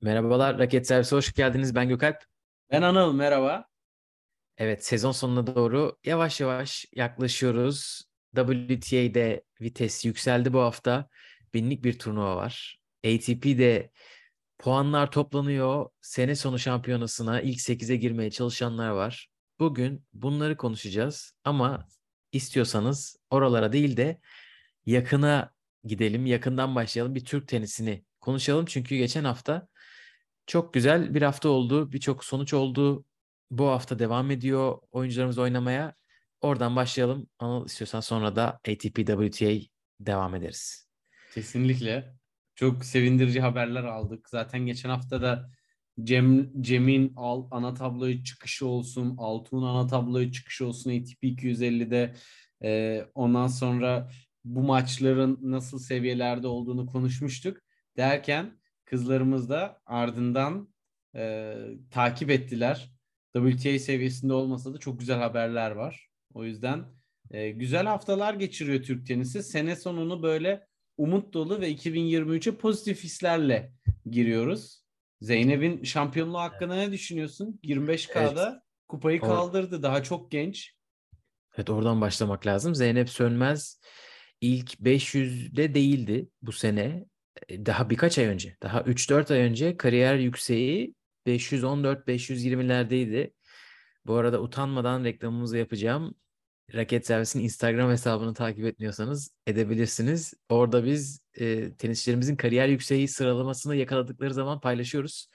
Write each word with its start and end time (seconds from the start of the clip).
Merhabalar, 0.00 0.58
Raket 0.58 0.86
Servisi 0.86 1.16
hoş 1.16 1.32
geldiniz. 1.32 1.74
Ben 1.74 1.88
Gökalp. 1.88 2.16
Ben 2.70 2.82
Anıl, 2.82 3.12
merhaba. 3.12 3.64
Evet, 4.58 4.84
sezon 4.84 5.12
sonuna 5.12 5.46
doğru 5.46 5.96
yavaş 6.04 6.40
yavaş 6.40 6.86
yaklaşıyoruz. 6.94 8.04
WTA'de 8.36 9.44
vites 9.60 10.04
yükseldi 10.04 10.52
bu 10.52 10.60
hafta. 10.60 11.08
Binlik 11.54 11.84
bir 11.84 11.98
turnuva 11.98 12.36
var. 12.36 12.78
ATP'de 13.06 13.90
puanlar 14.58 15.10
toplanıyor. 15.10 15.90
Sene 16.00 16.36
sonu 16.36 16.58
şampiyonasına 16.58 17.40
ilk 17.40 17.60
8'e 17.60 17.96
girmeye 17.96 18.30
çalışanlar 18.30 18.90
var. 18.90 19.28
Bugün 19.58 20.04
bunları 20.12 20.56
konuşacağız 20.56 21.32
ama 21.44 21.88
istiyorsanız 22.32 23.16
oralara 23.30 23.72
değil 23.72 23.96
de 23.96 24.20
yakına 24.86 25.52
gidelim, 25.84 26.26
yakından 26.26 26.74
başlayalım. 26.74 27.14
Bir 27.14 27.24
Türk 27.24 27.48
tenisini 27.48 28.04
konuşalım. 28.20 28.66
Çünkü 28.66 28.96
geçen 28.96 29.24
hafta 29.24 29.68
çok 30.48 30.74
güzel 30.74 31.14
bir 31.14 31.22
hafta 31.22 31.48
oldu. 31.48 31.92
Birçok 31.92 32.24
sonuç 32.24 32.54
oldu. 32.54 33.04
Bu 33.50 33.66
hafta 33.66 33.98
devam 33.98 34.30
ediyor 34.30 34.78
oyuncularımız 34.92 35.38
oynamaya. 35.38 35.94
Oradan 36.40 36.76
başlayalım. 36.76 37.28
Anıl 37.38 37.66
istiyorsan 37.66 38.00
sonra 38.00 38.36
da 38.36 38.46
ATP 38.48 38.96
WTA 38.96 39.52
devam 40.00 40.34
ederiz. 40.34 40.88
Kesinlikle. 41.34 42.14
Çok 42.54 42.84
sevindirici 42.84 43.40
haberler 43.40 43.84
aldık. 43.84 44.28
Zaten 44.28 44.66
geçen 44.66 44.90
hafta 44.90 45.22
da 45.22 45.50
Cem, 46.02 46.62
Cem'in 46.62 47.12
al, 47.16 47.48
ana 47.50 47.74
tabloyu 47.74 48.24
çıkışı 48.24 48.66
olsun, 48.66 49.14
Altuğ'un 49.18 49.62
ana 49.62 49.86
tabloyu 49.86 50.32
çıkışı 50.32 50.66
olsun 50.66 50.90
ATP 50.90 51.22
250'de. 51.22 52.14
Ee, 52.62 53.04
ondan 53.14 53.46
sonra 53.46 54.10
bu 54.44 54.62
maçların 54.62 55.38
nasıl 55.42 55.78
seviyelerde 55.78 56.46
olduğunu 56.46 56.86
konuşmuştuk. 56.86 57.58
Derken 57.96 58.58
kızlarımız 58.90 59.50
da 59.50 59.80
ardından 59.86 60.68
e, 61.14 61.54
takip 61.90 62.30
ettiler. 62.30 62.92
WTA 63.36 63.78
seviyesinde 63.78 64.32
olmasa 64.32 64.74
da 64.74 64.78
çok 64.78 64.98
güzel 64.98 65.18
haberler 65.18 65.70
var. 65.70 66.08
O 66.34 66.44
yüzden 66.44 66.84
e, 67.30 67.50
güzel 67.50 67.86
haftalar 67.86 68.34
geçiriyor 68.34 68.82
Türk 68.82 69.06
tenisi. 69.06 69.42
Sene 69.42 69.76
sonunu 69.76 70.22
böyle 70.22 70.66
umut 70.96 71.34
dolu 71.34 71.60
ve 71.60 71.72
2023'e 71.72 72.56
pozitif 72.56 73.04
hislerle 73.04 73.72
giriyoruz. 74.10 74.82
Zeynep'in 75.20 75.84
şampiyonluğu 75.84 76.38
hakkında 76.38 76.74
ne 76.74 76.92
düşünüyorsun? 76.92 77.60
25K'da 77.64 78.50
evet. 78.50 78.62
kupayı 78.88 79.20
kaldırdı. 79.20 79.82
Daha 79.82 80.02
çok 80.02 80.30
genç. 80.30 80.74
Evet 81.56 81.70
oradan 81.70 82.00
başlamak 82.00 82.46
lazım. 82.46 82.74
Zeynep 82.74 83.10
Sönmez 83.10 83.80
ilk 84.40 84.74
500'de 84.74 85.74
değildi 85.74 86.28
bu 86.42 86.52
sene. 86.52 87.04
E, 87.48 87.66
daha 87.66 87.90
birkaç 87.90 88.18
ay 88.18 88.24
önce, 88.24 88.56
daha 88.62 88.80
3-4 88.80 89.30
ay 89.30 89.40
önce 89.40 89.76
kariyer 89.76 90.14
yükseği 90.14 90.94
514-520'lerdeydi. 91.26 93.32
Bu 94.06 94.14
arada 94.14 94.42
utanmadan 94.42 95.04
reklamımızı 95.04 95.58
yapacağım. 95.58 96.14
Raket 96.74 97.06
Servis'in 97.06 97.40
Instagram 97.40 97.90
hesabını 97.90 98.34
takip 98.34 98.64
etmiyorsanız 98.64 99.30
edebilirsiniz. 99.46 100.34
Orada 100.48 100.84
biz 100.84 101.20
e, 101.34 101.74
tenisçilerimizin 101.74 102.36
kariyer 102.36 102.68
yükseği 102.68 103.08
sıralamasını 103.08 103.76
yakaladıkları 103.76 104.34
zaman 104.34 104.60
paylaşıyoruz. 104.60 105.28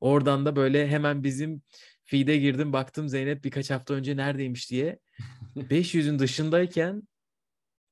Oradan 0.00 0.46
da 0.46 0.56
böyle 0.56 0.88
hemen 0.88 1.24
bizim 1.24 1.62
feed'e 2.04 2.36
girdim 2.36 2.72
baktım 2.72 3.08
Zeynep 3.08 3.44
birkaç 3.44 3.70
hafta 3.70 3.94
önce 3.94 4.16
neredeymiş 4.16 4.70
diye. 4.70 4.98
500'ün 5.56 6.18
dışındayken 6.18 7.02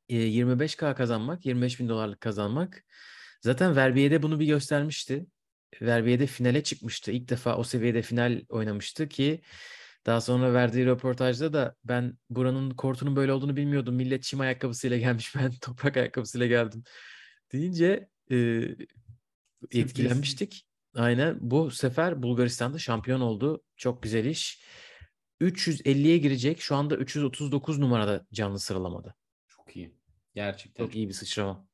e, 0.08 0.16
25K 0.16 0.94
kazanmak, 0.94 1.46
25 1.46 1.80
bin 1.80 1.88
dolarlık 1.88 2.20
kazanmak 2.20 2.84
Zaten 3.40 3.76
Verbiye'de 3.76 4.22
bunu 4.22 4.40
bir 4.40 4.46
göstermişti. 4.46 5.26
Verbiye'de 5.82 6.26
finale 6.26 6.62
çıkmıştı. 6.62 7.10
İlk 7.12 7.28
defa 7.28 7.56
o 7.56 7.64
seviyede 7.64 8.02
final 8.02 8.42
oynamıştı 8.48 9.08
ki 9.08 9.40
daha 10.06 10.20
sonra 10.20 10.52
verdiği 10.52 10.86
röportajda 10.86 11.52
da 11.52 11.74
ben 11.84 12.18
buranın 12.30 12.70
kortunun 12.70 13.16
böyle 13.16 13.32
olduğunu 13.32 13.56
bilmiyordum. 13.56 13.94
Millet 13.94 14.22
çim 14.22 14.40
ayakkabısıyla 14.40 14.96
gelmiş 14.98 15.34
ben 15.36 15.52
toprak 15.52 15.96
ayakkabısıyla 15.96 16.46
geldim 16.46 16.84
deyince 17.52 18.08
e, 18.30 18.62
etkilenmiştik. 19.70 20.66
Aynen 20.94 21.38
bu 21.40 21.70
sefer 21.70 22.22
Bulgaristan'da 22.22 22.78
şampiyon 22.78 23.20
oldu. 23.20 23.62
Çok 23.76 24.02
güzel 24.02 24.24
iş. 24.24 24.64
350'ye 25.40 26.18
girecek. 26.18 26.60
Şu 26.60 26.76
anda 26.76 26.96
339 26.96 27.78
numarada 27.78 28.26
canlı 28.32 28.58
sıralamada. 28.58 29.14
Çok 29.48 29.76
iyi. 29.76 29.94
Gerçekten. 30.34 30.84
Çok 30.84 30.94
iyi 30.94 31.08
bir 31.08 31.14
sıçrama 31.14 31.66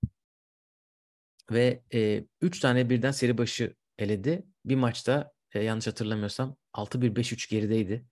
ve 1.51 1.83
e, 1.95 2.25
üç 2.41 2.61
tane 2.61 2.91
birden 2.91 3.11
seri 3.11 3.39
başı 3.39 3.75
eledi. 3.99 4.47
Bir 4.65 4.77
maçta 4.77 5.33
e, 5.55 5.63
yanlış 5.63 5.87
hatırlamıyorsam 5.87 6.57
6-1-5-3 6.75 7.51
gerideydi. 7.51 8.07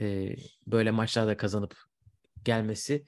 E, 0.00 0.36
böyle 0.66 0.90
maçlarda 0.90 1.36
kazanıp 1.36 1.76
gelmesi 2.44 3.04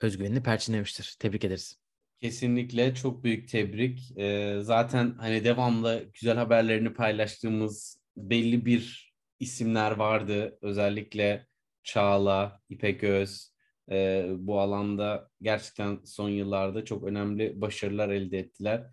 özgüvenini 0.00 0.42
perçinlemiştir. 0.42 1.16
Tebrik 1.18 1.44
ederiz. 1.44 1.80
Kesinlikle 2.20 2.94
çok 2.94 3.24
büyük 3.24 3.48
tebrik. 3.48 4.18
Ee, 4.18 4.58
zaten 4.60 5.14
hani 5.18 5.44
devamlı 5.44 6.10
güzel 6.14 6.36
haberlerini 6.36 6.94
paylaştığımız 6.94 8.00
belli 8.16 8.64
bir 8.64 9.14
isimler 9.38 9.90
vardı. 9.90 10.58
Özellikle 10.62 11.46
Çağla, 11.82 12.60
İpek 12.68 13.04
Öz 13.04 13.49
e, 13.90 14.26
bu 14.38 14.60
alanda 14.60 15.30
gerçekten 15.42 15.98
son 16.04 16.28
yıllarda 16.28 16.84
çok 16.84 17.04
önemli 17.04 17.60
başarılar 17.60 18.08
elde 18.08 18.38
ettiler. 18.38 18.86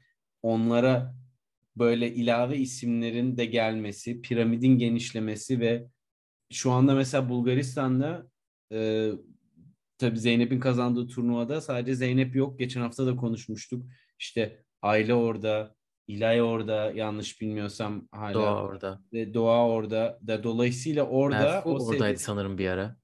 Onlara 0.44 1.16
böyle 1.76 2.14
ilave 2.14 2.58
isimlerin 2.58 3.38
de 3.38 3.46
gelmesi, 3.46 4.22
piramidin 4.22 4.78
genişlemesi 4.78 5.60
ve 5.60 5.88
şu 6.52 6.72
anda 6.72 6.96
mesela 6.96 7.30
Bulgaristan'da 7.30 8.28
e, 8.74 9.12
tabii 9.98 10.20
Zeynep'in 10.20 10.60
kazandığı 10.60 11.08
turnuvada 11.08 11.62
sadece 11.62 11.96
Zeynep 11.96 12.36
yok. 12.36 12.60
Geçen 12.60 12.82
hafta 12.82 13.06
da 13.06 13.16
konuşmuştuk. 13.16 13.86
İşte 14.20 14.64
Aile 14.82 15.14
orada, 15.14 15.76
İlay 16.08 16.42
orada 16.42 16.92
yanlış 16.92 17.42
bilmiyorsam 17.42 18.08
hala. 18.12 18.34
Doğa 18.34 18.64
orada. 18.64 19.02
Ve 19.14 19.34
Doğa 19.34 19.68
orada. 19.68 20.20
Da 20.28 20.44
dolayısıyla 20.44 21.04
orada 21.04 21.40
Merfu 21.40 21.70
o 21.70 21.74
oradaydı 21.74 21.98
seviyede... 21.98 22.18
sanırım 22.18 22.58
bir 22.58 22.68
ara. 22.68 22.98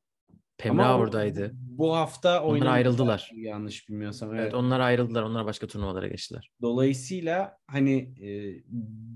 Pemra 0.57 0.87
Ama 0.87 0.97
oradaydı. 0.97 1.51
Bu 1.53 1.95
hafta 1.95 2.43
onlar 2.43 2.65
ayrıldılar. 2.65 3.31
Yanlış 3.35 3.89
bilmiyorsam. 3.89 4.29
Evet. 4.29 4.41
evet 4.41 4.53
onlar 4.53 4.79
ayrıldılar. 4.79 5.23
Onlar 5.23 5.45
başka 5.45 5.67
turnuvalara 5.67 6.07
geçtiler. 6.07 6.51
Dolayısıyla 6.61 7.57
hani 7.67 8.13
e, 8.21 8.61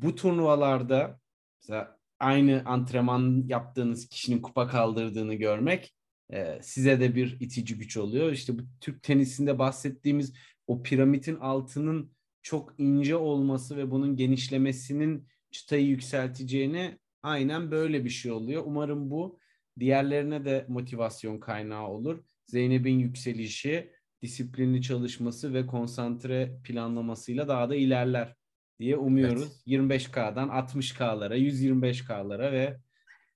bu 0.02 0.16
turnuvalarda 0.16 1.20
mesela 1.62 1.98
aynı 2.20 2.64
antrenman 2.66 3.44
yaptığınız 3.48 4.09
kişinin 4.09 4.42
kupa 4.42 4.68
kaldırdığını 4.68 5.34
görmek 5.34 5.96
e, 6.34 6.59
size 6.62 7.00
de 7.00 7.16
bir 7.16 7.38
itici 7.40 7.78
güç 7.78 7.98
oluyor. 7.98 8.31
İşte 8.31 8.59
bu 8.59 8.62
Türk 8.81 9.04
tenisinde 9.04 9.59
bahsettiğimiz 9.59 10.34
o 10.68 10.84
piramidin 10.84 11.36
altının 11.36 12.12
çok 12.42 12.74
ince 12.78 13.16
olması 13.16 13.78
ve 13.78 13.92
bunun 13.92 14.16
genişlemesinin 14.16 15.28
çıtayı 15.52 15.88
yükselteceğini 15.88 17.00
aynen 17.24 17.72
böyle 17.72 18.06
bir 18.06 18.09
şey 18.09 18.31
oluyor. 18.31 18.64
Umarım 18.66 19.12
bu 19.12 19.40
Diğerlerine 19.80 20.46
de 20.46 20.66
motivasyon 20.68 21.40
kaynağı 21.40 21.88
olur. 21.88 22.24
Zeynep'in 22.46 23.00
yükselişi, 23.00 23.92
disiplinli 24.22 24.82
çalışması 24.82 25.54
ve 25.54 25.68
konsantre 25.68 26.60
planlamasıyla 26.64 27.48
daha 27.48 27.70
da 27.70 27.76
ilerler 27.76 28.36
diye 28.80 28.98
umuyoruz. 28.98 29.44
Evet. 29.44 29.68
25K'dan 29.68 30.50
60K'lara, 30.50 31.38
125K'lara 31.38 32.52
ve 32.52 32.78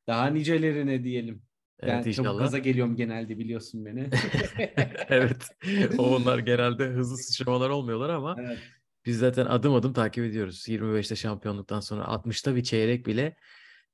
daha 0.07 0.28
nicelerine 0.28 1.03
diyelim. 1.03 1.44
Evet, 1.80 1.94
ben 2.06 2.09
inşallah. 2.09 2.30
çok 2.30 2.40
gaza 2.40 2.57
geliyorum 2.57 2.96
genelde 2.96 3.40
biliyorsun 3.40 3.85
beni. 3.85 4.09
evet. 5.09 5.50
O 5.97 6.16
onlar 6.16 6.40
genelde 6.40 6.85
hızlı 6.85 7.18
sıçramalar 7.18 7.69
olmuyorlar 7.69 8.09
ama 8.09 8.35
evet. 8.40 8.57
biz 9.06 9.19
zaten 9.19 9.46
adım 9.46 9.74
adım 9.74 9.94
takip 9.94 10.24
ediyoruz. 10.24 10.66
25'te 10.68 11.15
şampiyonluktan 11.15 11.80
sonra 11.80 12.04
60'ta 12.04 12.56
bir 12.56 12.63
çeyrek 12.63 13.07
bile 13.07 13.36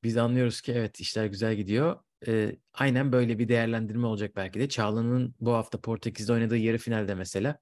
biz 0.04 0.18
anlıyoruz 0.18 0.62
ki 0.62 0.72
evet 0.72 1.00
işler 1.00 1.26
güzel 1.26 1.56
gidiyor 1.56 2.00
e, 2.28 2.56
aynen 2.74 3.12
böyle 3.12 3.40
bir 3.40 3.50
değerlendirme 3.50 4.08
olacak 4.08 4.32
belki 4.36 4.60
de. 4.60 4.70
Çağla'nın 4.70 5.36
bu 5.40 5.54
hafta 5.54 5.82
Portekiz'de 5.82 6.34
oynadığı 6.34 6.58
yarı 6.58 6.78
finalde 6.78 7.16
mesela 7.16 7.60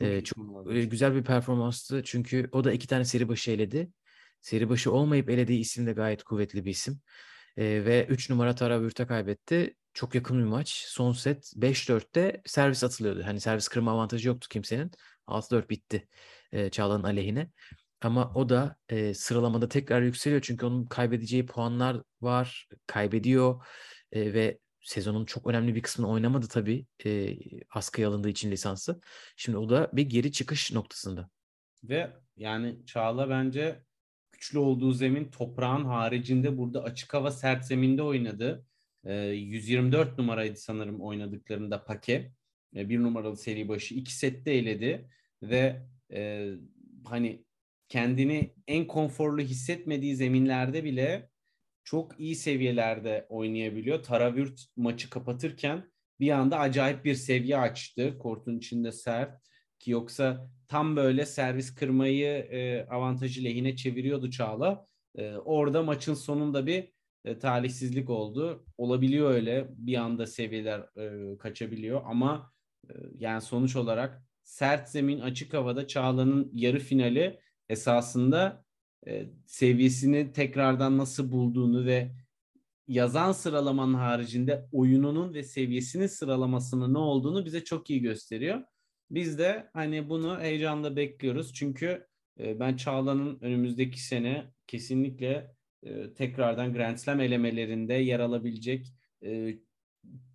e, 0.00 0.24
çok 0.24 0.38
e, 0.72 0.84
güzel 0.84 1.14
bir 1.14 1.24
performanstı. 1.24 2.02
Çünkü 2.04 2.48
o 2.52 2.64
da 2.64 2.72
iki 2.72 2.86
tane 2.86 3.04
seri 3.04 3.28
başı 3.28 3.50
eledi. 3.50 3.90
Seri 4.40 4.68
başı 4.68 4.92
olmayıp 4.92 5.30
elediği 5.30 5.60
isim 5.60 5.86
de 5.86 5.92
gayet 5.92 6.22
kuvvetli 6.22 6.64
bir 6.64 6.70
isim. 6.70 7.00
E, 7.56 7.64
ve 7.64 8.06
3 8.06 8.30
numara 8.30 8.54
Tara 8.54 8.82
Vürt'e 8.82 9.06
kaybetti. 9.06 9.74
Çok 9.94 10.14
yakın 10.14 10.38
bir 10.38 10.44
maç. 10.44 10.84
Son 10.88 11.12
set 11.12 11.52
5-4'te 11.56 12.42
servis 12.46 12.84
atılıyordu. 12.84 13.22
Hani 13.24 13.40
servis 13.40 13.68
kırma 13.68 13.92
avantajı 13.92 14.28
yoktu 14.28 14.48
kimsenin. 14.50 14.90
6-4 15.26 15.70
bitti 15.70 16.08
e, 16.52 16.70
Çağla'nın 16.70 17.04
aleyhine. 17.04 17.50
Ama 18.00 18.32
o 18.34 18.48
da 18.48 18.76
e, 18.88 19.14
sıralamada 19.14 19.68
tekrar 19.68 20.02
yükseliyor 20.02 20.40
çünkü 20.40 20.66
onun 20.66 20.86
kaybedeceği 20.86 21.46
puanlar 21.46 22.02
var, 22.20 22.68
kaybediyor 22.86 23.66
e, 24.12 24.34
ve 24.34 24.58
sezonun 24.82 25.24
çok 25.24 25.46
önemli 25.46 25.74
bir 25.74 25.82
kısmını 25.82 26.10
oynamadı 26.10 26.48
tabii 26.48 26.86
e, 27.06 27.36
askıya 27.70 28.08
alındığı 28.08 28.28
için 28.28 28.50
lisansı. 28.50 29.00
Şimdi 29.36 29.58
o 29.58 29.68
da 29.68 29.90
bir 29.92 30.02
geri 30.02 30.32
çıkış 30.32 30.72
noktasında. 30.72 31.30
Ve 31.84 32.12
yani 32.36 32.86
Çağla 32.86 33.30
bence 33.30 33.82
güçlü 34.32 34.58
olduğu 34.58 34.92
zemin 34.92 35.30
toprağın 35.30 35.84
haricinde 35.84 36.58
burada 36.58 36.82
açık 36.82 37.14
hava 37.14 37.30
sert 37.30 37.64
zeminde 37.64 38.02
oynadı. 38.02 38.66
E, 39.04 39.14
124 39.14 40.18
numaraydı 40.18 40.56
sanırım 40.56 41.00
oynadıklarında 41.00 41.84
Pake. 41.84 42.32
E, 42.76 42.88
bir 42.88 43.02
numaralı 43.02 43.36
seri 43.36 43.68
başı 43.68 43.94
iki 43.94 44.14
sette 44.14 44.52
eledi 44.52 45.08
ve 45.42 45.82
e, 46.12 46.50
hani 47.04 47.44
kendini 47.88 48.54
en 48.66 48.86
konforlu 48.86 49.42
hissetmediği 49.42 50.16
zeminlerde 50.16 50.84
bile 50.84 51.30
çok 51.90 52.20
iyi 52.20 52.36
seviyelerde 52.36 53.26
oynayabiliyor. 53.28 54.02
Taravürt 54.02 54.66
maçı 54.76 55.10
kapatırken 55.10 55.90
bir 56.20 56.30
anda 56.30 56.58
acayip 56.58 57.04
bir 57.04 57.14
seviye 57.14 57.58
açtı. 57.58 58.18
Kortun 58.18 58.58
içinde 58.58 58.92
sert 58.92 59.42
ki 59.78 59.90
yoksa 59.90 60.50
tam 60.68 60.96
böyle 60.96 61.26
servis 61.26 61.74
kırmayı 61.74 62.28
e, 62.28 62.86
avantajı 62.90 63.44
lehine 63.44 63.76
çeviriyordu 63.76 64.30
Çağla. 64.30 64.86
E, 65.16 65.34
orada 65.34 65.82
maçın 65.82 66.14
sonunda 66.14 66.66
bir 66.66 66.92
e, 67.24 67.38
talihsizlik 67.38 68.10
oldu. 68.10 68.66
Olabiliyor 68.78 69.30
öyle. 69.30 69.66
Bir 69.70 69.96
anda 69.96 70.26
seviyeler 70.26 70.80
e, 70.80 71.38
kaçabiliyor 71.38 72.02
ama 72.04 72.52
e, 72.90 72.92
yani 73.18 73.40
sonuç 73.40 73.76
olarak 73.76 74.22
sert 74.44 74.88
zemin 74.88 75.20
açık 75.20 75.54
havada 75.54 75.86
Çağla'nın 75.86 76.50
yarı 76.52 76.78
finali 76.78 77.40
esasında 77.68 78.64
e, 79.06 79.26
seviyesini 79.46 80.32
tekrardan 80.32 80.98
nasıl 80.98 81.32
bulduğunu 81.32 81.86
ve 81.86 82.12
yazan 82.88 83.32
sıralamanın 83.32 83.94
haricinde 83.94 84.68
oyununun 84.72 85.34
ve 85.34 85.42
seviyesinin 85.42 86.06
sıralamasının 86.06 86.94
ne 86.94 86.98
olduğunu 86.98 87.44
bize 87.44 87.64
çok 87.64 87.90
iyi 87.90 88.00
gösteriyor. 88.00 88.62
Biz 89.10 89.38
de 89.38 89.70
hani 89.72 90.08
bunu 90.08 90.40
heyecanla 90.40 90.96
bekliyoruz. 90.96 91.52
Çünkü 91.54 92.06
e, 92.40 92.60
ben 92.60 92.76
Çağla'nın 92.76 93.38
önümüzdeki 93.40 94.02
sene 94.02 94.52
kesinlikle 94.66 95.54
e, 95.82 96.14
tekrardan 96.14 96.72
Grand 96.72 96.96
Slam 96.96 97.20
elemelerinde 97.20 97.94
yer 97.94 98.20
alabilecek 98.20 98.86
e, 99.24 99.58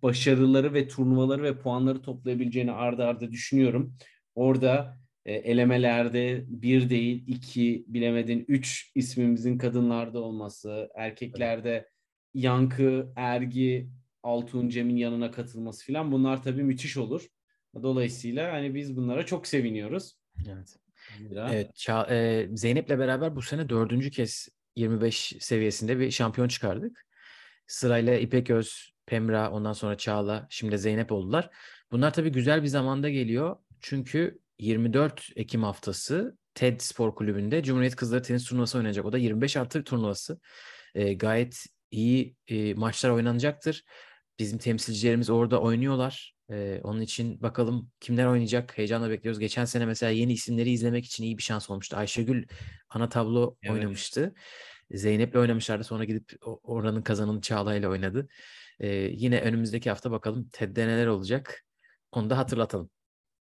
başarıları 0.02 0.74
ve 0.74 0.88
turnuvaları 0.88 1.42
ve 1.42 1.58
puanları 1.58 2.02
toplayabileceğini 2.02 2.72
ardı 2.72 3.04
ardı 3.04 3.30
düşünüyorum. 3.30 3.96
Orada 4.34 4.98
e, 5.24 5.32
elemelerde 5.34 6.44
bir 6.48 6.90
değil 6.90 7.24
iki 7.26 7.84
bilemedin 7.88 8.44
üç 8.48 8.92
ismimizin 8.94 9.58
kadınlarda 9.58 10.20
olması, 10.20 10.90
erkeklerde 10.94 11.88
Yankı, 12.34 13.12
Ergi, 13.16 13.88
Altun 14.22 14.68
Cem'in 14.68 14.96
yanına 14.96 15.30
katılması 15.30 15.86
falan 15.86 16.12
bunlar 16.12 16.42
tabii 16.42 16.62
müthiş 16.62 16.96
olur. 16.96 17.26
Dolayısıyla 17.82 18.52
hani 18.52 18.74
biz 18.74 18.96
bunlara 18.96 19.26
çok 19.26 19.46
seviniyoruz. 19.46 20.18
Evet. 20.48 20.76
Evet, 21.50 21.70
Ça- 21.74 22.10
e, 22.10 22.56
Zeynep'le 22.56 22.88
beraber 22.90 23.36
bu 23.36 23.42
sene 23.42 23.68
dördüncü 23.68 24.10
kez 24.10 24.48
25 24.76 25.32
seviyesinde 25.40 25.98
bir 25.98 26.10
şampiyon 26.10 26.48
çıkardık. 26.48 27.06
Sırayla 27.66 28.14
İpek 28.14 28.50
Öz, 28.50 28.92
Pemra, 29.06 29.50
ondan 29.50 29.72
sonra 29.72 29.96
Çağla, 29.96 30.46
şimdi 30.50 30.78
Zeynep 30.78 31.12
oldular. 31.12 31.50
Bunlar 31.92 32.12
tabii 32.12 32.32
güzel 32.32 32.62
bir 32.62 32.68
zamanda 32.68 33.10
geliyor. 33.10 33.56
Çünkü 33.80 34.38
24 34.64 35.30
Ekim 35.36 35.62
haftası 35.62 36.38
TED 36.54 36.80
Spor 36.80 37.14
Kulübü'nde 37.14 37.62
Cumhuriyet 37.62 37.96
Kızları 37.96 38.22
Tenis 38.22 38.44
Turnuvası 38.44 38.78
oynanacak. 38.78 39.04
O 39.04 39.12
da 39.12 39.18
25 39.18 39.56
artı 39.56 39.84
turnuvası. 39.84 40.40
E, 40.94 41.14
gayet 41.14 41.66
iyi 41.90 42.36
e, 42.48 42.74
maçlar 42.74 43.10
oynanacaktır. 43.10 43.84
Bizim 44.38 44.58
temsilcilerimiz 44.58 45.30
orada 45.30 45.60
oynuyorlar. 45.60 46.34
E, 46.50 46.80
onun 46.82 47.00
için 47.00 47.42
bakalım 47.42 47.90
kimler 48.00 48.26
oynayacak. 48.26 48.78
Heyecanla 48.78 49.10
bekliyoruz. 49.10 49.40
Geçen 49.40 49.64
sene 49.64 49.86
mesela 49.86 50.10
yeni 50.10 50.32
isimleri 50.32 50.70
izlemek 50.70 51.04
için 51.04 51.24
iyi 51.24 51.38
bir 51.38 51.42
şans 51.42 51.70
olmuştu. 51.70 51.96
Ayşegül 51.96 52.46
ana 52.88 53.08
tablo 53.08 53.56
evet. 53.62 53.74
oynamıştı. 53.74 54.34
Zeynep'le 54.90 55.36
oynamışlardı. 55.36 55.84
Sonra 55.84 56.04
gidip 56.04 56.32
oranın 56.62 57.02
kazananı 57.02 57.40
Çağla'yla 57.40 57.88
oynadı. 57.88 58.28
E, 58.80 58.88
yine 58.96 59.40
önümüzdeki 59.40 59.90
hafta 59.90 60.10
bakalım 60.10 60.48
TED'de 60.52 60.86
neler 60.86 61.06
olacak. 61.06 61.64
Onu 62.12 62.30
da 62.30 62.38
hatırlatalım. 62.38 62.90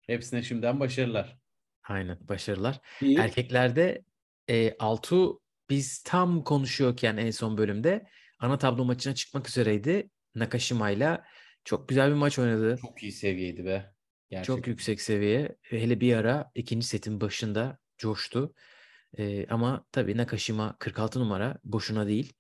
Hepsine 0.06 0.42
şimdiden 0.42 0.80
başarılar. 0.80 1.38
Aynen 1.84 2.18
başarılar. 2.20 2.80
İyi. 3.02 3.18
Erkeklerde 3.18 4.04
e, 4.50 4.76
Altu 4.78 5.40
biz 5.70 6.02
tam 6.02 6.44
konuşuyorken 6.44 7.16
en 7.16 7.30
son 7.30 7.58
bölümde 7.58 8.06
ana 8.38 8.58
tablo 8.58 8.84
maçına 8.84 9.14
çıkmak 9.14 9.48
üzereydi. 9.48 10.10
Nakashima'yla 10.34 11.24
çok 11.64 11.88
güzel 11.88 12.10
bir 12.10 12.16
maç 12.16 12.38
oynadı. 12.38 12.78
Çok 12.80 13.02
iyi 13.02 13.12
seviyeydi 13.12 13.64
be. 13.64 13.94
Gerçekten. 14.30 14.56
Çok 14.56 14.66
yüksek 14.66 15.00
seviye. 15.00 15.56
Hele 15.62 16.00
bir 16.00 16.16
ara 16.16 16.50
ikinci 16.54 16.86
setin 16.86 17.20
başında 17.20 17.78
coştu. 17.98 18.54
Ee, 19.18 19.46
ama 19.46 19.84
tabii 19.92 20.16
Nakashima 20.16 20.76
46 20.78 21.20
numara 21.20 21.58
boşuna 21.64 22.06
değil. 22.06 22.32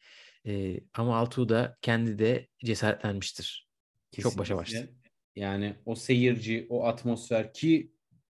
Ee, 0.46 0.80
ama 0.94 1.16
Altuğ 1.18 1.48
da 1.48 1.76
kendi 1.82 2.18
de 2.18 2.48
cesaretlenmiştir. 2.64 3.68
Kesinlikle. 4.10 4.30
Çok 4.30 4.38
başa 4.38 4.56
başladı. 4.56 4.94
Yani 5.36 5.74
o 5.84 5.94
seyirci, 5.94 6.66
o 6.70 6.84
atmosfer 6.84 7.52
ki 7.52 7.92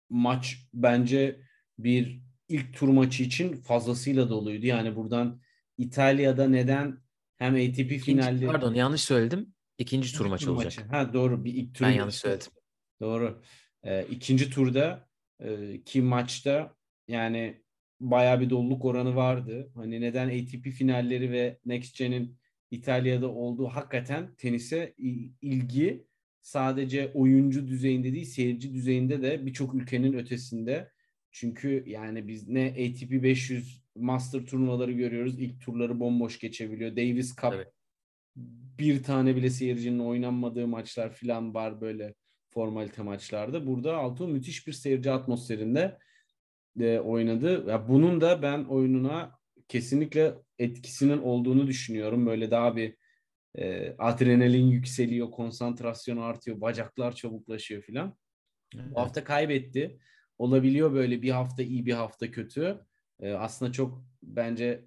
maç 0.10 0.57
bence 0.74 1.40
bir 1.78 2.22
ilk 2.50 2.74
tur 2.74 2.88
maçı 2.88 3.24
için 3.24 3.56
fazlasıyla 3.56 4.30
doluydu. 4.30 4.66
Yani 4.66 4.96
buradan 4.96 5.42
İtalya'da 5.78 6.50
neden 6.50 6.98
hem 7.38 7.56
ATP 7.56 7.80
İkinci, 7.80 8.00
finalleri... 8.00 8.48
Pardon 8.48 8.74
yanlış 8.74 9.01
söyledim. 9.01 9.54
İkinci 9.78 10.13
tur 10.13 10.25
maçı 10.25 10.51
olacak. 10.54 10.78
Maçı. 10.78 10.90
Ha 10.90 11.13
doğru 11.13 11.46
bir 11.46 11.54
ilk 11.54 11.75
tur. 11.75 11.86
Ben 11.86 11.92
yanlış 11.92 12.16
söyledim. 12.16 12.51
Doğru. 13.02 13.42
Ee, 13.84 14.06
ikinci 14.06 14.50
turda 14.50 15.10
e, 15.40 15.81
ki 15.84 16.02
maçta 16.02 16.75
yani 17.07 17.63
baya 18.00 18.42
bir 18.42 18.50
doluluk 18.50 18.86
oranı 18.86 19.16
vardı. 19.16 19.72
Hani 19.75 20.02
neden 20.02 20.28
ATP 20.28 20.72
finalleri 20.72 21.31
ve 21.31 21.60
Next 21.66 21.98
Gen'in 21.98 22.38
İtalya'da 22.72 23.30
olduğu 23.30 23.68
hakikaten 23.68 24.36
tenise 24.36 24.94
ilgi 25.42 26.09
sadece 26.42 27.12
oyuncu 27.14 27.68
düzeyinde 27.68 28.14
değil 28.14 28.26
seyirci 28.26 28.74
düzeyinde 28.74 29.22
de 29.22 29.46
birçok 29.46 29.74
ülkenin 29.76 30.14
ötesinde. 30.14 30.92
Çünkü 31.32 31.84
yani 31.88 32.28
biz 32.28 32.48
ne 32.48 32.68
ATP 32.68 33.12
500 33.12 33.84
Master 33.96 34.46
turnuvaları 34.46 34.92
görüyoruz. 34.92 35.40
İlk 35.40 35.62
turları 35.62 36.00
bomboş 36.00 36.40
geçebiliyor. 36.40 36.92
Davis 36.92 37.36
Cup 37.36 37.54
evet. 37.54 37.68
bir 38.80 39.04
tane 39.04 39.36
bile 39.36 39.50
seyircinin 39.50 40.00
oynanmadığı 40.00 40.68
maçlar 40.68 41.14
falan 41.14 41.54
var 41.54 41.82
böyle 41.82 42.14
formalite 42.50 43.02
maçlarda. 43.02 43.68
Burada 43.68 43.98
Altun 43.98 44.32
müthiş 44.32 44.68
bir 44.68 44.74
seyirci 44.74 45.12
atmosferinde 45.12 45.98
e, 46.80 47.00
oynadı. 47.00 47.66
Ya 47.70 47.90
bunun 47.90 48.22
da 48.22 48.42
ben 48.42 48.64
oyununa 48.64 49.40
kesinlikle 49.68 50.34
etkisinin 50.60 51.18
olduğunu 51.18 51.68
düşünüyorum. 51.68 52.26
Böyle 52.26 52.52
daha 52.52 52.76
bir 52.76 52.96
e, 53.56 53.96
adrenalin 53.98 54.68
yükseliyor, 54.68 55.32
konsantrasyon 55.32 56.18
artıyor, 56.18 56.62
bacaklar 56.62 57.16
çabuklaşıyor 57.16 57.82
filan. 57.82 58.18
Evet. 58.76 58.86
Bu 58.92 59.00
hafta 59.00 59.24
kaybetti. 59.24 60.00
Olabiliyor 60.38 60.94
böyle 60.94 61.22
bir 61.22 61.32
hafta 61.32 61.64
iyi 61.64 61.86
bir 61.86 61.94
hafta 61.94 62.32
kötü. 62.32 62.86
E, 63.20 63.32
aslında 63.32 63.72
çok 63.72 64.04
bence 64.24 64.86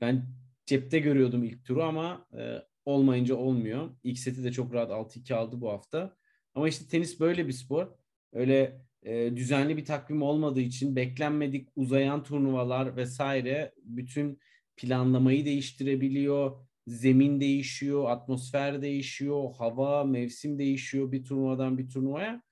ben 0.00 0.26
cepte 0.66 0.98
görüyordum 0.98 1.44
ilk 1.44 1.64
turu 1.64 1.82
ama 1.82 2.26
e, 2.38 2.58
olmayınca 2.84 3.34
olmuyor. 3.34 3.90
İlk 4.04 4.18
seti 4.18 4.44
de 4.44 4.52
çok 4.52 4.74
rahat 4.74 4.90
6-2 4.90 5.34
aldı 5.34 5.60
bu 5.60 5.70
hafta. 5.70 6.16
Ama 6.54 6.68
işte 6.68 6.88
tenis 6.88 7.20
böyle 7.20 7.46
bir 7.46 7.52
spor. 7.52 7.86
Öyle 8.32 8.82
e, 9.02 9.36
düzenli 9.36 9.76
bir 9.76 9.84
takvim 9.84 10.22
olmadığı 10.22 10.60
için 10.60 10.96
beklenmedik 10.96 11.68
uzayan 11.76 12.22
turnuvalar 12.22 12.96
vesaire 12.96 13.72
bütün 13.84 14.38
planlamayı 14.76 15.44
değiştirebiliyor 15.44 16.66
zemin 16.90 17.40
değişiyor, 17.40 18.10
atmosfer 18.10 18.82
değişiyor, 18.82 19.54
hava, 19.58 20.04
mevsim 20.04 20.58
değişiyor 20.58 21.12
bir 21.12 21.24
turnuvadan 21.24 21.78
bir 21.78 21.88
turnuvaya. 21.88 22.42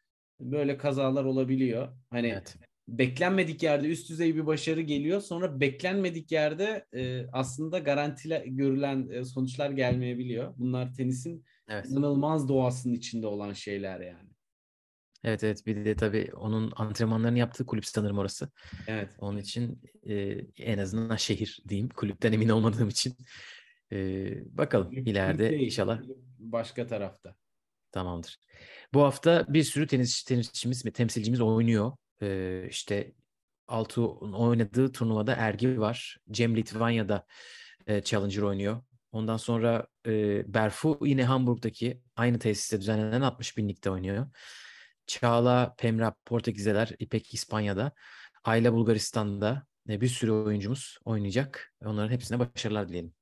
Böyle 0.41 0.77
kazalar 0.77 1.25
olabiliyor. 1.25 1.89
Hani 2.11 2.27
evet. 2.29 2.57
beklenmedik 2.89 3.63
yerde 3.63 3.89
üst 3.89 4.11
düzey 4.11 4.35
bir 4.35 4.47
başarı 4.47 4.81
geliyor. 4.81 5.21
Sonra 5.21 5.61
beklenmedik 5.61 6.33
yerde 6.33 6.87
e, 6.95 7.27
aslında 7.33 7.79
garantile 7.79 8.45
görülen 8.47 9.09
e, 9.09 9.25
sonuçlar 9.25 9.71
gelmeyebiliyor. 9.71 10.55
Bunlar 10.59 10.95
tenisin 10.95 11.45
evet. 11.69 11.87
inanılmaz 11.91 12.49
doğasının 12.49 12.95
içinde 12.95 13.27
olan 13.27 13.53
şeyler 13.53 14.01
yani. 14.01 14.29
Evet 15.25 15.45
evet 15.45 15.67
bir 15.67 15.85
de 15.85 15.97
tabii 15.97 16.31
onun 16.37 16.73
antrenmanlarını 16.77 17.39
yaptığı 17.39 17.67
kulüp 17.67 17.87
sanırım 17.87 18.19
orası. 18.19 18.51
Evet. 18.87 19.11
Onun 19.19 19.39
için 19.39 19.83
e, 20.09 20.15
en 20.59 20.79
azından 20.79 21.17
şehir 21.17 21.63
diyeyim. 21.69 21.89
Kulüpten 21.89 22.33
emin 22.33 22.49
olmadığım 22.49 22.89
için 22.89 23.17
ee, 23.93 24.59
bakalım 24.59 24.93
ileride 24.93 25.51
değil, 25.51 25.63
inşallah. 25.63 26.01
Başka 26.39 26.87
tarafta. 26.87 27.35
Tamamdır. 27.93 28.39
Bu 28.95 29.03
hafta 29.03 29.47
bir 29.49 29.63
sürü 29.63 29.87
tenis 29.87 30.23
tenisçimiz 30.23 30.87
ve 30.87 30.91
temsilcimiz 30.91 31.41
oynuyor. 31.41 31.93
Ee, 32.23 32.67
işte 32.71 33.13
altı 33.69 34.07
oynadığı 34.09 34.93
turnuvada 34.93 35.35
Ergi 35.35 35.81
var. 35.81 36.19
Cem 36.31 36.57
Litvanya'da 36.57 37.27
e, 37.87 38.03
Challenger 38.03 38.43
oynuyor. 38.43 38.83
Ondan 39.13 39.37
sonra 39.37 39.87
e, 40.07 40.43
Berfu 40.55 40.99
yine 41.03 41.25
Hamburg'daki 41.25 42.03
aynı 42.17 42.39
tesiste 42.39 42.81
düzenlenen 42.81 43.21
60 43.21 43.57
binlikte 43.57 43.91
oynuyor. 43.91 44.27
Çağla 45.07 45.75
Pemra 45.79 46.15
Portekizler, 46.25 46.93
İpek 46.99 47.35
İspanya'da. 47.35 47.93
Ayla 48.45 48.73
Bulgaristan'da. 48.73 49.67
e, 49.89 50.01
bir 50.01 50.09
sürü 50.09 50.31
oyuncumuz 50.33 50.99
oynayacak. 51.05 51.75
Onların 51.85 52.11
hepsine 52.11 52.39
başarılar 52.39 52.89
dileyelim. 52.89 53.15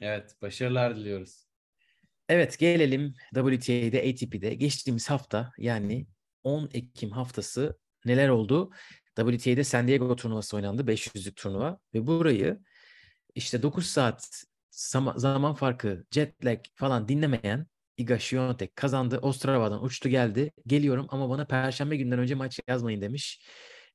Evet, 0.00 0.36
başarılar 0.42 0.96
diliyoruz. 0.96 1.46
Evet 2.28 2.58
gelelim 2.58 3.14
WTA'de, 3.34 4.10
ATP'de 4.10 4.54
geçtiğimiz 4.54 5.10
hafta 5.10 5.52
yani 5.58 6.06
10 6.44 6.70
Ekim 6.74 7.10
haftası 7.10 7.78
neler 8.04 8.28
oldu? 8.28 8.70
WTA'de 9.16 9.64
San 9.64 9.88
Diego 9.88 10.16
turnuvası 10.16 10.56
oynandı. 10.56 10.82
500'lük 10.82 11.34
turnuva 11.34 11.78
ve 11.94 12.06
burayı 12.06 12.58
işte 13.34 13.62
9 13.62 13.86
saat 13.86 14.44
zaman 15.16 15.54
farkı, 15.54 16.04
jet 16.10 16.44
lag 16.44 16.58
falan 16.74 17.08
dinlemeyen 17.08 17.66
Iga 17.96 18.18
Świątek 18.18 18.76
kazandı. 18.76 19.18
Ostrava'dan 19.18 19.84
uçtu 19.84 20.08
geldi. 20.08 20.52
Geliyorum 20.66 21.06
ama 21.08 21.30
bana 21.30 21.46
perşembe 21.46 21.96
günden 21.96 22.18
önce 22.18 22.34
maç 22.34 22.60
yazmayın 22.68 23.00
demiş. 23.00 23.46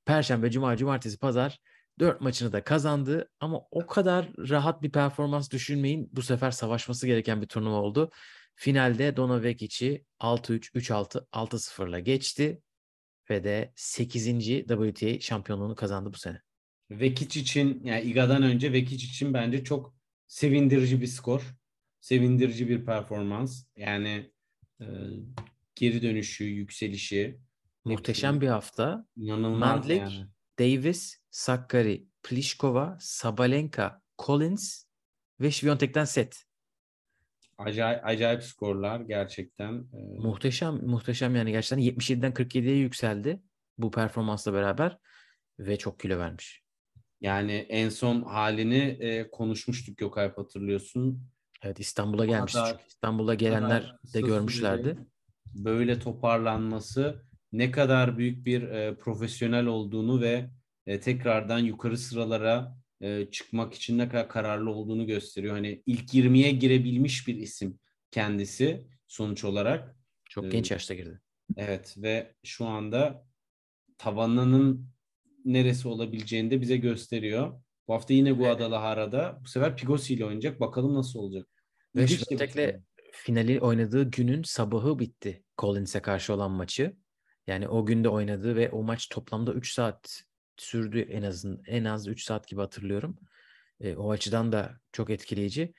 Perşembe, 0.05 0.51
cuma, 0.51 0.77
cumartesi, 0.77 1.19
pazar 1.19 1.59
dört 1.99 2.21
maçını 2.21 2.53
da 2.53 2.63
kazandı. 2.63 3.29
Ama 3.39 3.61
o 3.71 3.87
kadar 3.87 4.29
rahat 4.37 4.81
bir 4.81 4.91
performans 4.91 5.51
düşünmeyin. 5.51 6.09
Bu 6.11 6.21
sefer 6.21 6.51
savaşması 6.51 7.07
gereken 7.07 7.41
bir 7.41 7.47
turnuva 7.47 7.75
oldu. 7.75 8.11
Finalde 8.55 9.17
Dona 9.17 9.43
Vekic'i 9.43 10.05
6-3, 10.19 10.71
3-6, 10.71 11.25
6-0'la 11.31 11.99
geçti. 11.99 12.61
Ve 13.29 13.43
de 13.43 13.73
8. 13.75 14.25
WTA 14.67 15.19
şampiyonluğunu 15.19 15.75
kazandı 15.75 16.13
bu 16.13 16.17
sene. 16.17 16.41
Vekic 16.91 17.39
için 17.39 17.81
yani 17.83 18.01
Iga'dan 18.01 18.43
önce 18.43 18.73
Vekic 18.73 19.07
için 19.07 19.33
bence 19.33 19.63
çok 19.63 19.95
sevindirici 20.27 21.01
bir 21.01 21.07
skor. 21.07 21.55
Sevindirici 21.99 22.69
bir 22.69 22.85
performans. 22.85 23.65
Yani 23.75 24.31
e, 24.81 24.85
geri 25.75 26.01
dönüşü, 26.01 26.43
yükselişi. 26.43 27.39
Muhteşem 27.85 28.41
bir 28.41 28.47
hafta. 28.47 29.05
İnanılmaz 29.15 29.59
Mandlik, 29.59 29.99
yani. 29.99 30.27
Davis, 30.59 31.17
Sakkari, 31.35 32.07
Pliskova, 32.23 32.97
Sabalenka, 32.99 34.01
Collins 34.17 34.85
ve 35.39 35.51
Świątek'ten 35.51 36.05
set. 36.05 36.45
Acayip, 37.57 38.05
acayip 38.05 38.43
skorlar 38.43 38.99
gerçekten. 39.01 39.73
E, 39.73 40.19
Muhteşem, 40.19 40.75
muhteşem 40.75 41.35
yani 41.35 41.51
gerçekten 41.51 41.79
77'den 41.79 42.31
47'ye 42.31 42.75
yükseldi 42.75 43.41
bu 43.77 43.91
performansla 43.91 44.53
beraber 44.53 44.97
ve 45.59 45.77
çok 45.77 45.99
kilo 45.99 46.19
vermiş. 46.19 46.63
Yani 47.21 47.53
en 47.69 47.89
son 47.89 48.21
halini 48.21 48.97
e, 48.99 49.29
konuşmuştuk 49.31 49.97
Gökalp 49.97 50.37
hatırlıyorsun. 50.37 51.27
Evet 51.61 51.79
İstanbul'a 51.79 52.25
gelmişti. 52.25 52.59
çünkü. 52.67 52.83
İstanbul'a 52.87 53.33
gelenler 53.33 53.97
de 54.13 54.21
görmüşlerdi. 54.21 54.97
Böyle 55.53 55.99
toparlanması 55.99 57.25
ne 57.51 57.71
kadar 57.71 58.17
büyük 58.17 58.45
bir 58.45 58.61
e, 58.61 58.97
profesyonel 58.97 59.65
olduğunu 59.65 60.21
ve 60.21 60.49
e, 60.87 60.99
tekrardan 60.99 61.59
yukarı 61.59 61.97
sıralara 61.97 62.77
e, 63.01 63.27
çıkmak 63.31 63.73
için 63.73 63.97
ne 63.97 64.09
kadar 64.09 64.29
kararlı 64.29 64.71
olduğunu 64.71 65.07
gösteriyor. 65.07 65.53
Hani 65.53 65.83
ilk 65.85 66.13
20'ye 66.13 66.51
girebilmiş 66.51 67.27
bir 67.27 67.35
isim 67.35 67.79
kendisi 68.11 68.87
sonuç 69.07 69.43
olarak. 69.43 69.95
Çok 70.29 70.45
Ee, 70.45 70.49
genç 70.49 70.71
yaşta 70.71 70.93
girdi. 70.93 71.21
Evet 71.57 71.95
ve 71.97 72.33
şu 72.43 72.65
anda 72.65 73.25
tavanının 73.97 74.89
neresi 75.45 75.87
olabileceğini 75.87 76.51
de 76.51 76.61
bize 76.61 76.77
gösteriyor. 76.77 77.61
Bu 77.87 77.93
hafta 77.93 78.13
yine 78.13 78.31
Guadalajara'da. 78.31 79.39
Bu 79.43 79.47
sefer 79.47 79.77
Pigosi 79.77 80.13
ile 80.13 80.25
oynayacak. 80.25 80.59
Bakalım 80.59 80.95
nasıl 80.95 81.19
olacak. 81.19 81.47
Ve 81.95 82.05
turnuva. 82.05 82.71
finali 83.11 83.61
oynadığı 83.61 84.11
günün 84.11 84.43
sabahı 84.43 84.99
bitti 84.99 85.43
Collins'e 85.57 86.01
karşı 86.01 86.33
olan 86.33 86.51
maçı. 86.51 86.95
Yani 87.47 87.67
o 87.67 87.85
günde 87.85 88.09
oynadığı 88.09 88.55
ve 88.55 88.69
o 88.69 88.83
maç 88.83 89.09
toplamda 89.09 89.53
3 89.53 89.73
saat 89.73 90.23
sürdü 90.57 90.99
en 90.99 91.21
azın 91.23 91.63
en 91.67 91.85
az 91.85 92.07
3 92.07 92.23
saat 92.23 92.47
gibi 92.47 92.61
hatırlıyorum. 92.61 93.19
E, 93.79 93.95
o 93.95 94.11
açıdan 94.11 94.51
da 94.51 94.79
çok 94.91 95.09
etkileyici. 95.09 95.73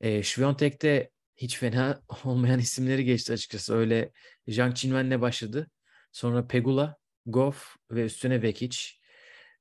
E, 0.00 0.22
Świątek'te 0.22 1.10
hiç 1.36 1.58
fena 1.58 2.02
olmayan 2.24 2.58
isimleri 2.58 3.04
geçti 3.04 3.32
açıkçası. 3.32 3.74
Öyle 3.74 4.12
Zhang 4.48 4.76
Qinwen'le 4.76 5.20
başladı. 5.20 5.70
Sonra 6.12 6.46
Pegula, 6.46 6.96
Goff 7.26 7.76
ve 7.90 8.04
üstüne 8.04 8.42
Vekic. 8.42 8.78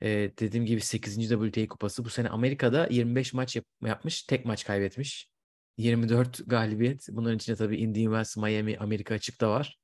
E, 0.02 0.08
dediğim 0.40 0.66
gibi 0.66 0.82
8. 0.82 1.30
WTA 1.30 1.68
kupası. 1.68 2.06
Bu 2.06 2.10
sene 2.10 2.30
Amerika'da 2.30 2.88
25 2.92 3.34
maç 3.34 3.56
yap- 3.56 3.66
yapmış. 3.86 4.24
Tek 4.24 4.46
maç 4.46 4.66
kaybetmiş. 4.66 5.30
24 5.78 6.50
galibiyet. 6.50 7.08
Bunların 7.12 7.38
içinde 7.38 7.58
tabii 7.58 7.78
Indian 7.78 8.06
Wells, 8.06 8.38
Miami, 8.38 8.78
Amerika 8.78 9.14
açık 9.16 9.42
da 9.42 9.50
var. 9.50 9.80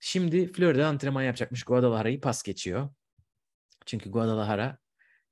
Şimdi 0.00 0.52
Florida'da 0.52 0.86
antrenman 0.86 1.22
yapacakmış. 1.22 1.62
Guadalajara'yı 1.64 2.20
pas 2.20 2.42
geçiyor. 2.42 2.88
Çünkü 3.86 4.10
Guadalajara 4.10 4.78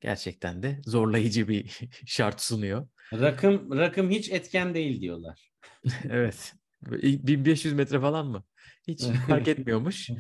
gerçekten 0.01 0.63
de 0.63 0.81
zorlayıcı 0.87 1.49
bir 1.49 1.81
şart 2.07 2.41
sunuyor. 2.43 2.89
Rakım, 3.13 3.79
rakım 3.79 4.11
hiç 4.11 4.31
etken 4.31 4.75
değil 4.75 5.01
diyorlar. 5.01 5.51
Evet. 6.11 6.55
Böyle 6.83 7.09
ilk 7.09 7.27
1500 7.27 7.75
metre 7.75 8.01
falan 8.01 8.27
mı? 8.27 8.45
Hiç 8.89 9.03
fark 9.27 9.49
etmiyormuş. 9.49 10.11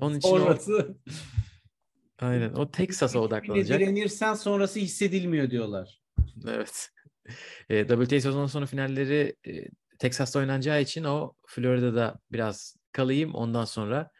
Onun 0.00 0.18
için 0.18 0.28
o- 0.28 0.38
Sonrası 0.38 0.96
Aynen. 2.18 2.52
O 2.52 2.70
Texas'a 2.70 3.18
odaklanacak. 3.18 3.80
direnirsen 3.80 4.34
sonrası 4.34 4.80
hissedilmiyor 4.80 5.50
diyorlar. 5.50 6.00
Evet. 6.48 6.90
E, 7.70 7.86
WTA 7.86 8.20
sezon 8.20 8.46
sonu 8.46 8.66
finalleri 8.66 9.36
e, 9.46 9.64
Texas'ta 9.98 10.38
oynanacağı 10.38 10.82
için 10.82 11.04
o 11.04 11.32
Florida'da 11.46 12.18
biraz 12.32 12.76
kalayım 12.92 13.34
ondan 13.34 13.64
sonra 13.64 14.10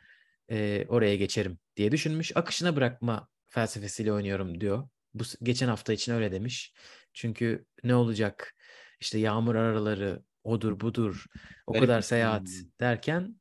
e, 0.51 0.87
oraya 0.89 1.17
geçerim 1.17 1.59
diye 1.77 1.93
düşünmüş. 1.93 2.37
Akışına 2.37 2.77
bırakma 2.77 3.29
felsefesiyle 3.51 4.13
oynuyorum 4.13 4.61
diyor. 4.61 4.89
Bu 5.15 5.25
geçen 5.43 5.69
hafta 5.69 5.93
için 5.93 6.13
öyle 6.13 6.33
demiş. 6.33 6.75
Çünkü 7.13 7.67
ne 7.85 7.95
olacak? 7.95 8.55
İşte 9.01 9.19
yağmur 9.19 9.55
araları 9.55 10.23
odur 10.45 10.81
budur 10.81 11.27
o 11.67 11.73
Garip 11.73 11.79
kadar 11.79 11.99
bir 11.99 12.03
seyahat 12.03 12.49
sezon. 12.49 12.73
derken 12.81 13.41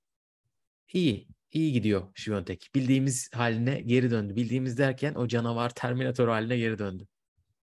iyi 0.93 1.27
iyi 1.51 1.73
gidiyor 1.73 2.13
Świątek. 2.15 2.69
Bildiğimiz 2.75 3.29
haline 3.33 3.81
geri 3.81 4.11
döndü. 4.11 4.35
Bildiğimiz 4.35 4.77
derken 4.77 5.13
o 5.15 5.27
canavar 5.27 5.69
Terminator 5.75 6.27
haline 6.27 6.57
geri 6.57 6.79
döndü. 6.79 7.07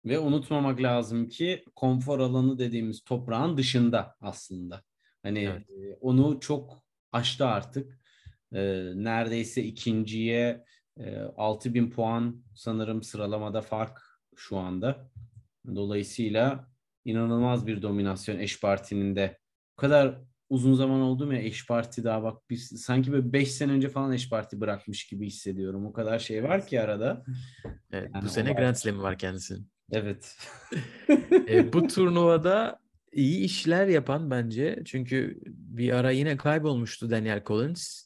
Ve 0.05 0.19
unutmamak 0.19 0.81
lazım 0.81 1.27
ki 1.29 1.63
konfor 1.75 2.19
alanı 2.19 2.59
dediğimiz 2.59 3.03
toprağın 3.03 3.57
dışında 3.57 4.15
aslında. 4.21 4.83
Hani 5.23 5.39
Evet. 5.43 5.69
e, 5.69 5.93
onu 6.01 6.39
çok 6.39 6.83
aştı 7.11 7.45
artık. 7.45 7.99
E, 8.53 8.61
neredeyse 8.95 9.63
ikinciye 9.63 10.63
e, 10.99 11.17
6000 11.37 11.89
puan 11.89 12.43
sanırım 12.55 13.03
sıralamada 13.03 13.61
fark 13.61 14.01
şu 14.35 14.57
anda. 14.57 15.11
Dolayısıyla 15.75 16.67
inanılmaz 17.05 17.67
bir 17.67 17.81
dominasyon 17.81 18.39
eş 18.39 18.61
partinin 18.61 19.15
de. 19.15 19.37
Bu 19.77 19.81
kadar 19.81 20.21
uzun 20.49 20.73
zaman 20.73 21.01
oldu 21.01 21.25
mu 21.25 21.33
ya 21.33 21.41
eş 21.41 21.67
parti 21.67 22.03
daha 22.03 22.23
bak 22.23 22.41
biz 22.49 22.67
sanki 22.67 23.11
böyle 23.11 23.33
5 23.33 23.51
sene 23.51 23.71
önce 23.71 23.89
falan 23.89 24.11
eş 24.11 24.29
parti 24.29 24.61
bırakmış 24.61 25.07
gibi 25.07 25.27
hissediyorum. 25.27 25.85
O 25.85 25.93
kadar 25.93 26.19
şey 26.19 26.43
var 26.43 26.67
ki 26.67 26.81
arada. 26.81 27.23
Evet, 27.91 28.09
Yani 28.13 28.25
bu 28.25 28.29
sene 28.29 28.53
Grand 28.53 28.75
Slam'i 28.75 29.01
var 29.01 29.17
kendisinin. 29.17 29.67
Evet. 29.91 30.37
E, 31.47 31.73
bu 31.73 31.87
turnuvada 31.87 32.79
iyi 33.11 33.39
işler 33.39 33.87
yapan 33.87 34.31
bence. 34.31 34.81
Çünkü 34.85 35.39
bir 35.47 35.91
ara 35.91 36.11
yine 36.11 36.37
kaybolmuştu 36.37 37.09
Daniel 37.11 37.43
Collins. 37.45 38.03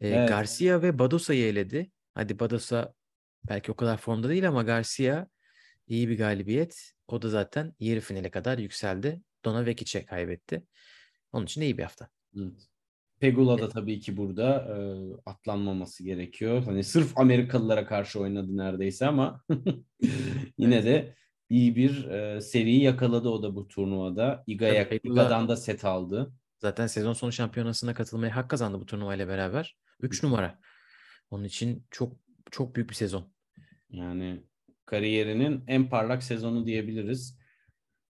E, 0.00 0.08
Evet. 0.08 0.28
Garcia 0.28 0.82
ve 0.82 0.98
Badosa'yı 0.98 1.46
eledi. 1.46 1.90
Hadi 2.14 2.38
Badosa 2.38 2.94
belki 3.48 3.72
o 3.72 3.76
kadar 3.76 3.96
formda 3.96 4.28
değil 4.28 4.48
ama 4.48 4.62
Garcia 4.62 5.26
iyi 5.86 6.08
bir 6.08 6.18
galibiyet. 6.18 6.92
O 7.08 7.22
da 7.22 7.28
zaten 7.28 7.74
yarı 7.78 8.00
finale 8.00 8.30
kadar 8.30 8.58
yükseldi. 8.58 9.22
Dona 9.44 9.66
Vekic'e 9.66 10.04
kaybetti. 10.04 10.66
Onun 11.32 11.44
için 11.44 11.60
iyi 11.60 11.78
bir 11.78 11.82
hafta. 11.82 12.08
Evet. 12.36 12.68
Pegula 13.20 13.58
da 13.58 13.68
tabii 13.68 14.00
ki 14.00 14.16
burada 14.16 14.54
e, 14.56 14.76
atlanmaması 15.26 16.04
gerekiyor. 16.04 16.64
Hani 16.64 16.84
sırf 16.84 17.18
Amerikalılara 17.18 17.86
karşı 17.86 18.20
oynadı 18.20 18.56
neredeyse 18.56 19.06
ama 19.06 19.44
yine 20.58 20.84
de 20.84 21.14
iyi 21.48 21.76
bir 21.76 22.04
e, 22.04 22.40
seriyi 22.40 22.82
yakaladı 22.82 23.28
o 23.28 23.42
da 23.42 23.54
bu 23.54 23.68
turnuvada. 23.68 24.44
Iga'ya, 24.46 24.88
Iga'dan 25.02 25.48
da 25.48 25.56
set 25.56 25.84
aldı. 25.84 26.32
Zaten 26.58 26.86
sezon 26.86 27.12
sonu 27.12 27.32
şampiyonasına 27.32 27.94
katılmaya 27.94 28.36
hak 28.36 28.50
kazandı 28.50 28.80
bu 28.80 28.86
turnuvayla 28.86 29.28
beraber. 29.28 29.76
3 30.00 30.22
numara. 30.22 30.58
Onun 31.32 31.44
için 31.44 31.86
çok 31.90 32.12
çok 32.50 32.76
büyük 32.76 32.90
bir 32.90 32.94
sezon. 32.94 33.32
Yani 33.90 34.40
kariyerinin 34.86 35.64
en 35.66 35.88
parlak 35.88 36.22
sezonu 36.22 36.66
diyebiliriz. 36.66 37.38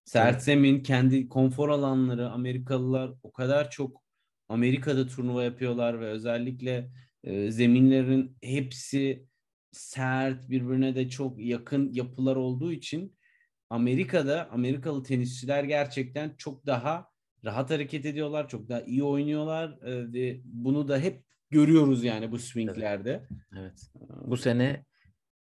Sertsem'in 0.03 0.83
kendi 0.83 1.29
konfor 1.29 1.69
alanları, 1.69 2.29
Amerikalılar 2.29 3.13
o 3.23 3.31
kadar 3.31 3.69
çok 3.69 4.03
Amerika'da 4.49 5.07
turnuva 5.07 5.43
yapıyorlar 5.43 5.99
ve 5.99 6.05
özellikle 6.05 6.91
e, 7.23 7.51
zeminlerin 7.51 8.37
hepsi 8.41 9.27
sert, 9.71 10.49
birbirine 10.49 10.95
de 10.95 11.09
çok 11.09 11.39
yakın 11.39 11.93
yapılar 11.93 12.35
olduğu 12.35 12.71
için 12.71 13.17
Amerika'da 13.69 14.49
Amerikalı 14.51 15.03
tenisçiler 15.03 15.63
gerçekten 15.63 16.35
çok 16.37 16.65
daha 16.65 17.09
rahat 17.45 17.69
hareket 17.69 18.05
ediyorlar, 18.05 18.49
çok 18.49 18.69
daha 18.69 18.81
iyi 18.81 19.03
oynuyorlar 19.03 19.81
e, 19.81 20.13
ve 20.13 20.41
bunu 20.43 20.87
da 20.87 20.99
hep 20.99 21.32
görüyoruz 21.53 22.03
yani 22.03 22.31
bu 22.31 22.39
swinglerde. 22.39 23.27
Evet. 23.57 23.91
Bu 24.25 24.37
sene 24.37 24.85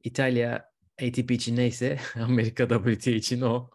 İtalya 0.04 0.70
ATP 1.02 1.30
için 1.30 1.56
neyse 1.56 1.98
Amerika 2.14 2.68
WTA 2.68 3.10
için 3.10 3.40
o 3.40 3.70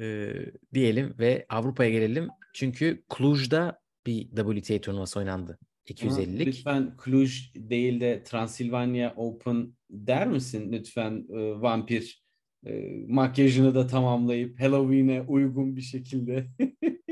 e, 0.00 0.32
diyelim 0.74 1.14
ve 1.18 1.46
Avrupa'ya 1.48 1.90
gelelim. 1.90 2.28
Çünkü 2.52 3.04
Cluj'da 3.16 3.80
bir 4.06 4.28
WTA 4.30 4.80
turnuvası 4.80 5.18
oynandı. 5.18 5.58
250'lik. 5.86 6.46
Lütfen 6.46 6.96
Cluj 7.04 7.54
değil 7.54 8.00
de 8.00 8.22
Transilvanya 8.22 9.14
Open 9.16 9.72
der 9.90 10.26
misin 10.26 10.72
lütfen 10.72 11.26
e, 11.30 11.60
vampir 11.60 12.22
e, 12.66 12.90
makyajını 13.08 13.74
da 13.74 13.86
tamamlayıp 13.86 14.60
Halloween'e 14.60 15.22
uygun 15.22 15.76
bir 15.76 15.80
şekilde. 15.80 16.46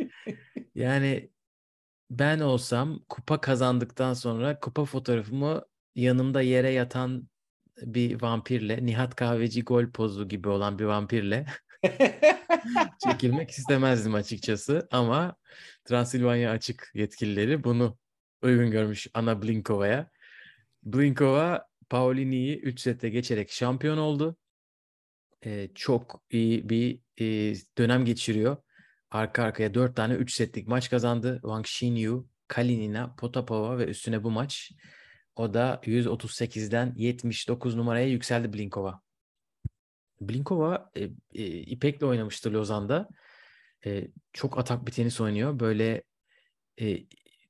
yani 0.75 1.31
ben 2.11 2.41
olsam 2.41 3.01
kupa 3.09 3.41
kazandıktan 3.41 4.15
sonra 4.15 4.61
kupa 4.61 4.85
fotoğrafımı 4.85 5.63
yanımda 5.95 6.43
yere 6.43 6.71
yatan 6.71 7.29
bir 7.83 8.23
vampirle, 8.23 8.87
Nihat 8.87 9.17
Kahveci 9.17 9.63
gol 9.63 9.91
pozu 9.91 10.29
gibi 10.29 10.49
olan 10.49 10.79
bir 10.79 10.85
vampirle 10.85 11.47
çekilmek 13.05 13.51
istemezdim 13.51 14.15
açıkçası 14.15 14.89
ama 14.91 15.37
Transilvanya 15.85 16.51
açık 16.51 16.91
yetkilileri 16.95 17.65
bunu 17.65 17.99
uygun 18.43 18.71
görmüş 18.71 19.07
Ana 19.15 19.43
Blinkova'ya. 19.43 20.11
Blinkova 20.83 21.69
Paulini'yi 21.91 22.61
3 22.61 22.81
sette 22.81 23.09
geçerek 23.09 23.51
şampiyon 23.51 23.99
oldu. 23.99 24.37
Ee, 25.45 25.69
çok 25.75 26.23
iyi 26.31 26.69
bir 26.69 27.01
e, 27.21 27.55
dönem 27.79 28.05
geçiriyor. 28.05 28.57
Arka 29.17 29.43
arkaya 29.43 29.75
4 29.75 29.97
tane 29.97 30.15
3 30.15 30.35
setlik 30.35 30.69
maç 30.69 30.91
kazandı. 30.91 31.39
Wang 31.43 31.67
Xinyu, 31.67 32.29
Kalinina, 32.49 33.15
Potapova 33.15 33.79
ve 33.79 33.85
üstüne 33.87 34.23
bu 34.25 34.31
maç 34.31 34.73
o 35.37 35.55
da 35.55 35.81
138'den 35.85 36.95
79 36.97 37.75
numaraya 37.75 38.09
yükseldi 38.09 38.53
Blinkova. 38.53 39.01
Blinkova 40.21 40.91
e, 40.97 41.03
e, 41.35 41.47
İpek'le 41.47 42.03
oynamıştı 42.03 42.53
Lozan'da. 42.53 43.09
E, 43.87 44.09
çok 44.33 44.59
atak 44.59 44.87
bir 44.87 44.93
tenis 44.93 45.21
oynuyor. 45.21 45.61
Böyle 45.61 46.03
e, 46.81 46.99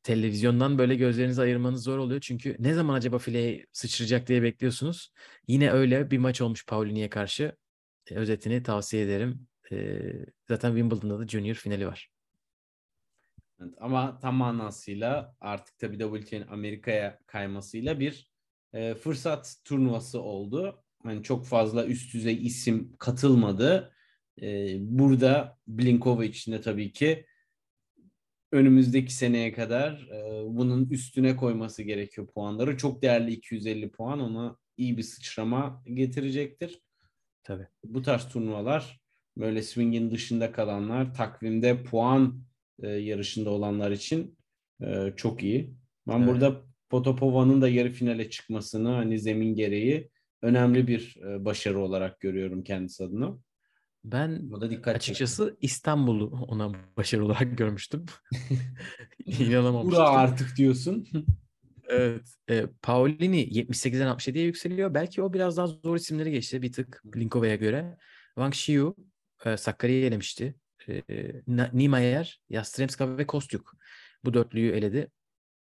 televizyondan 0.03 0.79
böyle 0.79 0.95
gözlerinizi 0.95 1.43
ayırmanız 1.43 1.83
zor 1.83 1.99
oluyor. 1.99 2.21
Çünkü 2.21 2.57
ne 2.59 2.75
zaman 2.75 2.95
acaba 2.95 3.19
fileye 3.19 3.67
sıçrayacak 3.73 4.29
diye 4.29 4.43
bekliyorsunuz. 4.43 5.13
Yine 5.49 5.71
öyle 5.71 6.11
bir 6.11 6.19
maç 6.19 6.41
olmuş 6.41 6.67
Paulini'ye 6.67 7.11
karşı. 7.11 7.57
E, 8.11 8.15
özetini 8.15 8.63
tavsiye 8.63 9.03
ederim. 9.03 9.47
E, 9.73 10.13
zaten 10.49 10.69
Wimbledon'da 10.69 11.19
da 11.19 11.29
Junior 11.29 11.55
finali 11.55 11.87
var. 11.87 12.11
Evet, 13.61 13.75
ama 13.81 14.19
tam 14.19 14.35
manasıyla 14.35 15.37
artık 15.41 15.79
tabii 15.79 15.99
WTA'nin 15.99 16.47
Amerika'ya 16.47 17.19
kaymasıyla 17.27 18.01
bir 18.01 18.31
e, 18.73 18.95
fırsat 18.95 19.57
turnuvası 19.65 20.23
oldu. 20.23 20.83
Hani 21.03 21.23
çok 21.23 21.47
fazla 21.47 21.87
üst 21.87 22.15
düzey 22.15 22.47
isim 22.47 22.93
katılmadı. 22.99 23.93
E, 24.43 24.77
burada 24.81 25.59
Blinkova 25.67 26.25
için 26.25 26.53
de 26.53 26.61
tabii 26.61 26.93
ki 26.93 27.27
önümüzdeki 28.53 29.15
seneye 29.15 29.53
kadar 29.53 30.09
e, 30.13 30.45
bunun 30.57 30.91
üstüne 30.91 31.37
koyması 31.37 31.83
gerekiyor 31.83 32.27
puanları. 32.27 32.77
Çok 32.77 33.03
değerli 33.03 33.33
250 33.33 33.91
puan 33.91 34.21
ona 34.21 34.57
iyi 34.77 34.97
bir 34.97 35.03
sıçrama 35.03 35.83
getirecektir. 35.87 36.81
Tabii. 37.43 37.67
Bu 37.85 38.03
tarz 38.03 38.29
turnuvalar 38.29 39.01
böyle 39.37 39.63
swingin 39.63 40.11
dışında 40.11 40.53
kalanlar 40.53 41.15
takvimde 41.15 41.83
puan 41.83 42.41
e, 42.83 42.89
yarışında 42.89 43.51
olanlar 43.51 43.91
için 43.91 44.39
e, 44.81 45.13
çok 45.17 45.43
iyi. 45.43 45.75
Ben 46.09 46.19
evet. 46.19 46.29
burada 46.29 46.63
Potopova'nın 46.91 47.63
da 47.63 47.69
yarı 47.69 47.91
finale 47.91 48.31
çıkmasını 48.31 48.89
hani 48.89 49.19
zemin 49.19 49.55
gereği 49.55 50.11
önemli 50.43 50.87
bir 50.87 51.17
e, 51.17 51.45
başarı 51.45 51.81
olarak 51.81 52.21
görüyorum 52.21 52.63
kendisi 52.63 53.05
adına. 53.05 53.39
Ben 54.05 54.51
da 54.61 54.71
dikkat 54.71 54.97
açıkçası 54.97 55.45
çekti. 55.45 55.59
İstanbul'u 55.61 56.27
ona 56.49 56.73
başarı 56.97 57.25
olarak 57.25 57.59
görmüştüm. 57.59 58.07
İnanamamıştım. 59.27 60.03
Ura 60.03 60.11
artık 60.11 60.57
diyorsun. 60.57 61.09
evet. 61.89 62.35
E, 62.51 62.67
Paulini 62.83 63.49
78'den 63.49 64.07
67'ye 64.07 64.45
yükseliyor. 64.45 64.95
Belki 64.95 65.23
o 65.23 65.33
biraz 65.33 65.57
daha 65.57 65.67
zor 65.67 65.97
isimleri 65.97 66.31
geçti 66.31 66.63
bir 66.63 66.73
tık 66.73 67.03
Blinkova'ya 67.05 67.57
göre. 67.57 67.97
Wang 68.35 68.55
Xiu 68.55 68.97
e, 69.45 69.57
Sakarya'yı 69.57 70.07
elemişti. 70.07 70.55
E, 70.89 71.03
Niemeyer, 71.73 72.41
Yastremska 72.49 73.19
ve 73.19 73.27
Kostyuk. 73.27 73.77
Bu 74.25 74.35
dörtlüyü 74.35 74.73
eledi. 74.73 75.11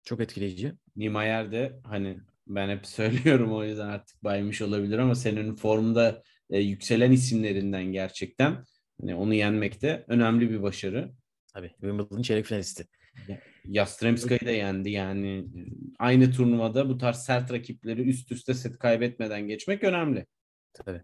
Çok 0.03 0.19
etkileyici. 0.19 0.73
Niemeyer 0.95 1.51
de 1.51 1.79
hani 1.83 2.17
ben 2.47 2.69
hep 2.69 2.87
söylüyorum 2.87 3.53
o 3.53 3.63
yüzden 3.63 3.87
artık 3.87 4.23
baymış 4.23 4.61
olabilir 4.61 4.97
ama 4.97 5.15
senin 5.15 5.55
formda 5.55 6.23
e, 6.49 6.59
yükselen 6.59 7.11
isimlerinden 7.11 7.83
gerçekten 7.83 8.65
hani 9.01 9.15
onu 9.15 9.33
yenmek 9.33 9.81
de 9.81 10.05
önemli 10.07 10.49
bir 10.49 10.61
başarı. 10.61 11.11
Tabii 11.53 11.69
Wimbledon 11.69 12.21
çeyrek 12.21 12.45
finalisti. 12.45 12.87
Yastremska'yı 13.65 14.45
da 14.45 14.51
yendi 14.51 14.89
yani 14.89 15.45
aynı 15.99 16.31
turnuvada 16.31 16.89
bu 16.89 16.97
tarz 16.97 17.17
sert 17.17 17.51
rakipleri 17.51 18.01
üst 18.01 18.31
üste 18.31 18.53
set 18.53 18.77
kaybetmeden 18.77 19.47
geçmek 19.47 19.83
önemli. 19.83 20.25
Tabii. 20.73 21.01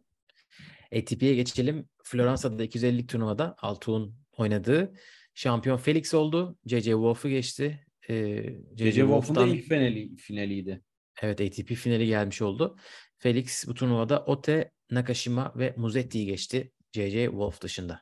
ATP'ye 0.95 1.35
geçelim. 1.35 1.89
Floransa'da 2.07 2.65
250'lik 2.65 3.09
turnuvada 3.09 3.55
Altuğ'un 3.57 4.15
oynadığı 4.37 4.93
şampiyon 5.33 5.77
Felix 5.77 6.13
oldu. 6.13 6.57
JJ 6.65 6.83
Wolf'u 6.83 7.29
geçti. 7.29 7.85
Ee, 8.09 8.43
JJ 8.75 8.95
Wolf'un 8.95 9.35
da 9.35 9.47
ilk 9.47 9.65
finali, 9.65 10.15
finaliydi. 10.15 10.81
Evet 11.21 11.41
ATP 11.41 11.67
finali 11.73 12.07
gelmiş 12.07 12.41
oldu. 12.41 12.77
Felix 13.17 13.67
bu 13.67 13.73
turnuvada 13.73 14.25
Ote, 14.25 14.71
Nakashima 14.91 15.53
ve 15.55 15.73
Musetti'yi 15.77 16.25
geçti. 16.25 16.71
JJ 16.91 17.13
Wolf 17.13 17.61
dışında. 17.61 18.01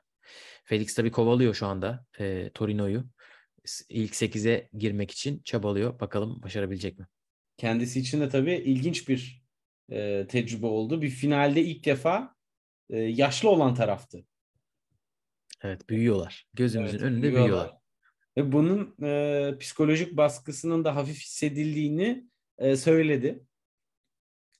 Felix 0.63 0.95
tabii 0.95 1.11
kovalıyor 1.11 1.53
şu 1.53 1.65
anda 1.65 2.05
e, 2.19 2.49
Torino'yu. 2.53 3.05
İlk 3.89 4.13
8'e 4.13 4.69
girmek 4.73 5.11
için 5.11 5.41
çabalıyor. 5.45 5.99
Bakalım 5.99 6.43
başarabilecek 6.43 6.99
mi? 6.99 7.07
Kendisi 7.57 7.99
için 7.99 8.21
de 8.21 8.29
tabii 8.29 8.53
ilginç 8.53 9.09
bir 9.09 9.45
e, 9.91 10.27
tecrübe 10.29 10.65
oldu. 10.65 11.01
Bir 11.01 11.09
finalde 11.09 11.63
ilk 11.63 11.85
defa 11.85 12.35
e, 12.89 12.97
yaşlı 12.99 13.49
olan 13.49 13.75
taraftı. 13.75 14.25
Evet 15.61 15.89
büyüyorlar. 15.89 16.47
Gözümüzün 16.53 16.97
evet, 16.97 17.07
önünde 17.07 17.21
büyüyorlar. 17.21 17.47
büyüyorlar. 17.47 17.77
Ve 18.37 18.51
bunun 18.51 18.95
e, 19.03 19.57
psikolojik 19.59 20.17
baskısının 20.17 20.85
da 20.85 20.95
hafif 20.95 21.19
hissedildiğini 21.19 22.29
e, 22.57 22.75
söyledi. 22.75 23.43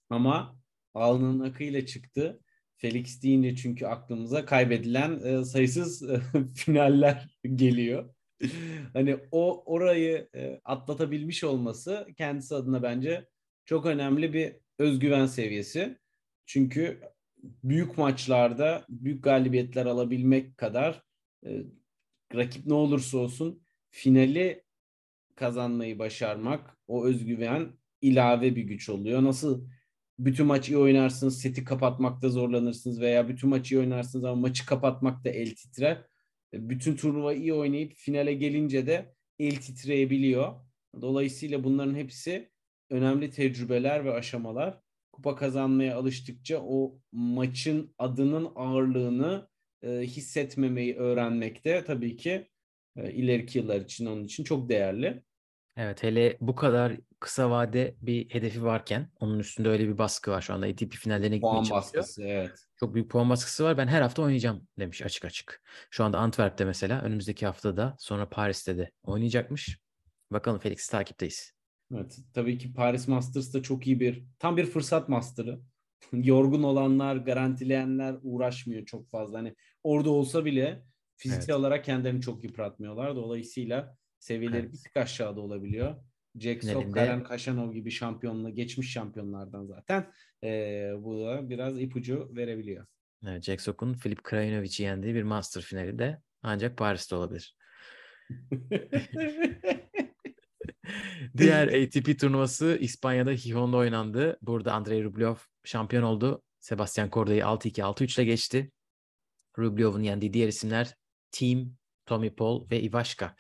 Ama 0.10 0.60
alnının 0.94 1.50
akıyla 1.50 1.86
çıktı. 1.86 2.40
Felix 2.78 3.24
deyince 3.24 3.56
çünkü 3.56 3.86
aklımıza 3.86 4.46
kaybedilen 4.46 5.20
e, 5.24 5.46
sayısız 5.46 6.10
e, 6.10 6.22
finaller 6.56 7.38
geliyor. 7.56 8.14
hani 8.94 9.18
o 9.32 9.74
orayı 9.74 10.30
e, 10.36 10.62
atlatabilmiş 10.64 11.44
olması 11.44 12.08
kendisi 12.18 12.56
adına 12.56 12.84
bence 12.84 13.28
çok 13.66 13.86
önemli 13.86 14.34
bir 14.34 14.56
özgüven 14.80 15.26
seviyesi. 15.26 15.98
Çünkü 16.46 17.02
büyük 17.64 17.98
maçlarda 17.98 18.86
büyük 18.90 19.24
galibiyetler 19.24 19.86
alabilmek 19.86 20.58
kadar 20.58 21.04
e, 21.46 21.64
rakip 22.36 22.66
ne 22.66 22.74
olursa 22.74 23.18
olsun 23.18 23.64
finali 23.90 24.64
kazanmayı 25.36 26.00
başarmak 26.00 26.78
o 26.88 27.06
özgüven 27.06 27.72
ilave 28.02 28.56
bir 28.56 28.64
güç 28.64 28.90
oluyor. 28.90 29.24
Nasıl 29.24 29.68
bütün 30.20 30.46
maçı 30.46 30.74
iyi 30.74 30.78
oynarsınız, 30.78 31.42
seti 31.42 31.64
kapatmakta 31.64 32.30
zorlanırsınız 32.30 33.02
veya 33.02 33.30
bütün 33.30 33.50
maçı 33.50 33.76
iyi 33.76 33.80
oynarsınız 33.80 34.26
ama 34.26 34.42
maçı 34.42 34.66
kapatmakta 34.66 35.30
el 35.30 35.56
titrer. 35.56 36.06
E, 36.54 36.70
bütün 36.70 36.96
turnuva 36.96 37.34
iyi 37.34 37.54
oynayıp 37.54 37.94
finale 37.96 38.34
gelince 38.34 38.88
de 38.88 39.16
el 39.40 39.56
titreyebiliyor. 39.56 40.54
Dolayısıyla 41.02 41.64
bunların 41.64 41.96
hepsi 41.96 42.50
önemli 42.90 43.30
tecrübeler 43.30 44.06
ve 44.06 44.14
aşamalar. 44.14 44.85
Kupa 45.16 45.36
kazanmaya 45.36 45.98
alıştıkça 45.98 46.62
o 46.62 47.00
maçın 47.12 47.94
adının 47.98 48.52
ağırlığını 48.56 49.48
e, 49.84 49.90
hissetmemeyi 49.90 50.96
öğrenmekte 50.96 51.84
tabii 51.84 52.16
ki 52.16 52.50
e, 52.96 53.12
ileriki 53.12 53.58
yıllar 53.58 53.82
için 53.82 54.06
onun 54.06 54.24
için 54.24 54.44
çok 54.44 54.70
değerli. 54.70 55.24
Evet 55.78 56.04
hele 56.04 56.38
bu 56.42 56.56
kadar 56.56 56.98
kısa 57.20 57.50
vade 57.50 57.96
bir 58.02 58.30
hedefi 58.30 58.64
varken 58.64 59.10
onun 59.20 59.40
üstünde 59.40 59.70
öyle 59.70 59.88
bir 59.88 59.98
baskı 59.98 60.32
var 60.32 60.42
şu 60.42 60.54
anda 60.54 60.68
ATP 60.68 60.94
finallerine 60.94 61.36
gitmeye 61.36 61.52
Puan 61.52 61.70
baskısı 61.70 62.24
evet. 62.24 62.52
Çok 62.80 62.94
büyük 62.94 63.12
puan 63.12 63.30
baskısı 63.30 63.64
var. 63.64 63.78
Ben 63.78 63.88
her 63.88 64.02
hafta 64.02 64.22
oynayacağım 64.22 64.68
demiş 64.80 65.02
açık 65.02 65.26
açık. 65.26 65.62
Şu 65.90 66.04
anda 66.04 66.20
Antwerp'te 66.20 66.66
mesela 66.66 67.02
önümüzdeki 67.02 67.46
haftada 67.46 67.96
sonra 68.00 68.30
Paris'te 68.30 68.78
de 68.78 68.92
oynayacakmış. 69.04 69.80
Bakalım 70.32 70.60
Felix 70.60 70.88
takipteyiz. 70.88 71.55
Evet 71.94 72.18
tabii 72.34 72.58
ki 72.58 72.74
Paris 72.74 73.08
Masters 73.08 73.54
da 73.54 73.62
çok 73.62 73.88
iyi 73.88 74.00
bir 74.00 74.24
tam 74.40 74.58
bir 74.58 74.66
fırsat 74.66 75.10
master'ı. 75.10 75.60
Yorgun 76.14 76.64
olanlar, 76.64 77.16
garantileyenler 77.16 78.16
uğraşmıyor 78.22 78.86
çok 78.86 79.10
fazla. 79.10 79.38
Hani 79.38 79.56
orada 79.84 80.10
olsa 80.10 80.46
bile 80.46 80.84
fiziksel 81.16 81.54
evet. 81.54 81.60
olarak 81.60 81.86
kendilerini 81.86 82.22
çok 82.22 82.44
yıpratmıyorlar. 82.44 83.16
Dolayısıyla 83.16 83.98
seviyeleri 84.20 84.62
evet. 84.62 84.74
bir 84.74 84.78
tık 84.78 84.98
aşağıda 84.98 85.42
olabiliyor. 85.42 85.96
Jack 86.40 86.64
Sock, 86.64 86.94
Karen 86.94 87.24
Kaşanov 87.24 87.74
gibi 87.74 87.92
şampiyonla 87.92 88.50
geçmiş 88.50 88.92
şampiyonlardan 88.92 89.66
zaten. 89.66 90.12
Ee, 90.44 90.92
bu 91.00 91.26
da 91.26 91.50
biraz 91.50 91.82
ipucu 91.82 92.32
verebiliyor. 92.36 92.86
Evet, 93.28 93.44
Jack 93.44 93.62
Sock'un 93.62 93.94
Filip 93.94 94.24
Krajinovic'i 94.24 94.84
yendiği 94.84 95.16
bir 95.16 95.24
Master 95.24 95.62
finali 95.62 96.00
de 96.00 96.22
ancak 96.44 96.78
Paris'te 96.78 97.16
olabilir. 97.16 97.56
Diğer 101.38 101.68
ATP 101.68 102.20
turnuvası 102.20 102.78
İspanya'da 102.82 103.34
Gijon'da 103.34 103.78
oynandı. 103.78 104.38
Burada 104.42 104.74
Andrei 104.74 105.04
Rublev 105.04 105.36
şampiyon 105.64 106.04
oldu. 106.04 106.42
Sebastian 106.60 107.10
Cordea'yı 107.10 107.42
6-2, 107.42 107.82
6-3 107.82 108.16
ile 108.22 108.26
geçti. 108.26 108.72
Rublev'in 109.58 110.04
yendiği 110.04 110.34
diğer 110.34 110.48
isimler 110.48 110.96
Team, 111.32 111.72
Tommy 112.06 112.30
Paul 112.36 112.70
ve 112.70 112.82
Ivashka. 112.82 113.36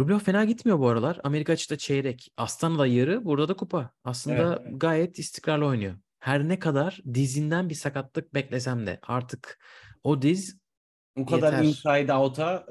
Rublev 0.00 0.18
fena 0.18 0.44
gitmiyor 0.44 0.78
bu 0.78 0.88
aralar. 0.88 1.20
Amerika 1.24 1.52
açıkta 1.52 1.78
çeyrek. 1.78 2.32
Astana'da 2.36 2.86
yarı, 2.86 3.24
burada 3.24 3.48
da 3.48 3.54
kupa. 3.54 3.90
Aslında 4.04 4.56
Evet, 4.56 4.58
evet. 4.66 4.80
gayet 4.80 5.18
istikrarlı 5.18 5.66
oynuyor. 5.66 5.94
Her 6.18 6.48
ne 6.48 6.58
kadar 6.58 7.00
dizinden 7.14 7.68
bir 7.68 7.74
sakatlık 7.74 8.34
beklesem 8.34 8.86
de 8.86 8.98
artık 9.02 9.58
o 10.04 10.22
diz 10.22 10.58
O 11.16 11.26
kadar 11.26 11.52
Yeter. 11.52 11.64
inside 11.64 12.14
out'a 12.14 12.66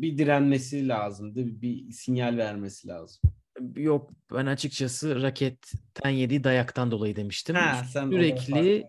bir 0.00 0.18
direnmesi 0.18 0.88
lazımdı. 0.88 1.60
Bir 1.62 1.90
sinyal 1.90 2.36
vermesi 2.36 2.88
lazım. 2.88 3.30
Yok 3.76 4.10
ben 4.32 4.46
açıkçası 4.46 5.22
raketten 5.22 6.10
yediği 6.10 6.44
dayaktan 6.44 6.90
dolayı 6.90 7.16
demiştim. 7.16 7.56
Ha, 7.56 7.84
sen 7.92 8.10
Sürekli 8.10 8.86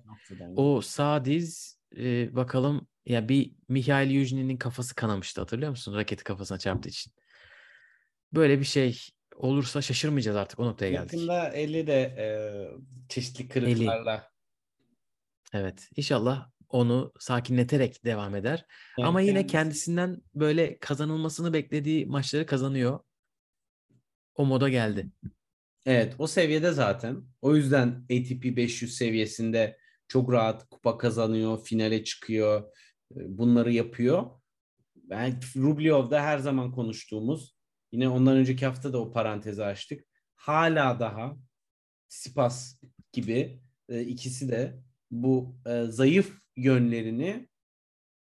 o 0.56 0.82
sağ 0.82 1.26
diz 1.26 1.78
e, 1.98 2.36
bakalım 2.36 2.88
ya 3.06 3.30
bir 3.30 3.52
Mihail 3.68 4.12
Yujni'nin 4.12 4.58
kafası 4.58 4.96
kanamıştı 4.96 5.42
hatırlıyor 5.42 5.70
musun? 5.70 5.96
Raketi 5.96 6.24
kafasına 6.24 6.58
çarptığı 6.58 6.90
için. 6.90 7.14
Böyle 8.34 8.60
bir 8.60 8.66
şey 8.66 9.00
olursa 9.36 9.82
şaşırmayacağız 9.82 10.38
artık 10.38 10.60
o 10.60 10.66
noktaya 10.66 10.92
geldik. 10.92 11.14
Yakında 11.14 11.50
eli 11.50 11.88
de 11.88 12.02
e, 12.02 12.28
çeşitli 13.10 13.48
kırıklarla. 13.48 14.32
Evet. 15.54 15.90
İnşallah 15.96 16.50
onu 16.70 17.14
sakinleterek 17.20 18.06
devam 18.06 18.36
eder. 18.36 18.66
Yani 18.98 19.08
Ama 19.08 19.22
yine 19.22 19.34
kendisi- 19.34 19.52
kendisinden 19.52 20.22
böyle 20.36 20.78
kazanılmasını 20.80 21.54
beklediği 21.54 22.06
maçları 22.06 22.46
kazanıyor. 22.46 23.00
O 24.38 24.46
moda 24.46 24.70
geldi. 24.70 25.12
Evet 25.86 26.16
o 26.18 26.28
seviyede 26.28 26.72
zaten. 26.72 27.24
O 27.42 27.56
yüzden 27.56 27.88
ATP 28.04 28.44
500 28.56 28.96
seviyesinde 28.96 29.78
çok 30.08 30.32
rahat 30.32 30.70
kupa 30.70 30.98
kazanıyor, 30.98 31.64
finale 31.64 32.04
çıkıyor. 32.04 32.62
e, 33.16 33.38
Bunları 33.38 33.74
yapıyor. 33.74 34.30
Ben 34.96 35.40
Rublev'da 35.56 36.22
her 36.22 36.38
zaman 36.40 36.72
konuştuğumuz 36.72 37.56
yine 37.92 38.10
ondan 38.10 38.38
önceki 38.38 38.66
hafta 38.66 38.94
da 38.94 39.02
o 39.02 39.12
parantezi 39.12 39.64
açtık. 39.64 40.04
Hala 40.36 41.00
daha 41.00 41.38
Sipas 42.08 42.82
gibi 43.14 43.62
e, 43.90 44.02
ikisi 44.02 44.50
de 44.50 44.80
bu 45.12 45.56
e, 45.66 45.84
zayıf 45.84 46.40
yönlerini 46.56 47.48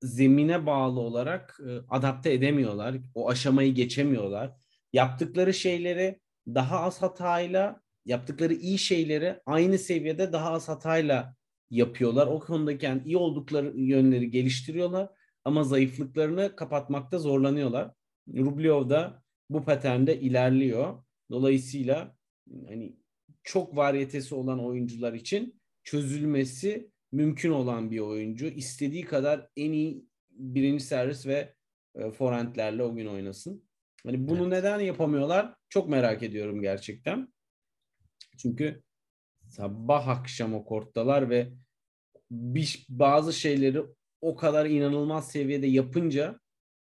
zemine 0.02 0.66
bağlı 0.66 1.00
olarak 1.00 1.60
e, 1.68 1.70
adapte 1.88 2.32
edemiyorlar. 2.32 2.96
O 3.14 3.30
aşamayı 3.30 3.74
geçemiyorlar. 3.74 4.61
Yaptıkları 4.92 5.54
şeyleri 5.54 6.20
daha 6.46 6.80
az 6.80 7.02
hatayla, 7.02 7.80
yaptıkları 8.04 8.54
iyi 8.54 8.78
şeyleri 8.78 9.40
aynı 9.46 9.78
seviyede 9.78 10.32
daha 10.32 10.50
az 10.50 10.68
hatayla 10.68 11.36
yapıyorlar. 11.70 12.26
O 12.26 12.40
konudaki 12.40 12.86
yani 12.86 13.02
iyi 13.04 13.16
oldukları 13.16 13.72
yönleri 13.76 14.30
geliştiriyorlar 14.30 15.08
ama 15.44 15.64
zayıflıklarını 15.64 16.56
kapatmakta 16.56 17.18
zorlanıyorlar. 17.18 17.90
Rublev 18.28 18.90
da 18.90 19.22
bu 19.50 19.64
paternde 19.64 20.20
ilerliyor. 20.20 21.04
Dolayısıyla 21.30 22.16
hani 22.68 22.96
çok 23.42 23.76
varyetesi 23.76 24.34
olan 24.34 24.64
oyuncular 24.64 25.12
için 25.12 25.60
çözülmesi 25.82 26.90
mümkün 27.12 27.50
olan 27.50 27.90
bir 27.90 27.98
oyuncu. 27.98 28.46
İstediği 28.46 29.04
kadar 29.04 29.48
en 29.56 29.72
iyi 29.72 30.06
birinci 30.30 30.84
servis 30.84 31.26
ve 31.26 31.54
e, 31.94 32.10
forehandlerle 32.10 32.82
o 32.82 32.94
gün 32.94 33.06
oynasın. 33.06 33.64
Hani 34.06 34.28
bunu 34.28 34.42
Evet. 34.42 34.48
neden 34.48 34.80
yapamıyorlar? 34.80 35.54
Çok 35.68 35.88
merak 35.88 36.22
ediyorum 36.22 36.62
gerçekten. 36.62 37.32
Çünkü 38.38 38.82
sabah 39.48 40.08
akşam 40.08 40.54
o 40.54 40.64
korttalar 40.64 41.30
ve 41.30 41.52
bir, 42.30 42.86
bazı 42.88 43.32
şeyleri 43.32 43.82
o 44.20 44.36
kadar 44.36 44.66
inanılmaz 44.66 45.30
seviyede 45.30 45.66
yapınca 45.66 46.40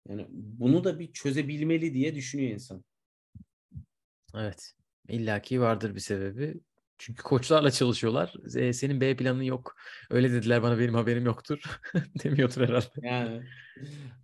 yani 0.08 0.26
bunu 0.30 0.84
da 0.84 0.98
bir 0.98 1.12
çözebilmeli 1.12 1.94
diye 1.94 2.14
düşünüyor 2.14 2.50
insan. 2.50 2.84
Evet. 4.34 4.74
İlla 5.08 5.42
ki 5.42 5.60
vardır 5.60 5.94
bir 5.94 6.00
sebebi. 6.00 6.60
Çünkü 6.98 7.22
koçlarla 7.22 7.70
çalışıyorlar. 7.70 8.34
E, 8.56 8.72
senin 8.72 9.00
B 9.00 9.16
planın 9.16 9.42
yok. 9.42 9.76
Öyle 10.10 10.32
dediler 10.32 10.62
bana 10.62 10.78
benim 10.78 10.94
haberim 10.94 11.24
yoktur. 11.24 11.80
Demiyordur 12.24 12.68
herhalde. 12.68 12.86
Yani 13.02 13.42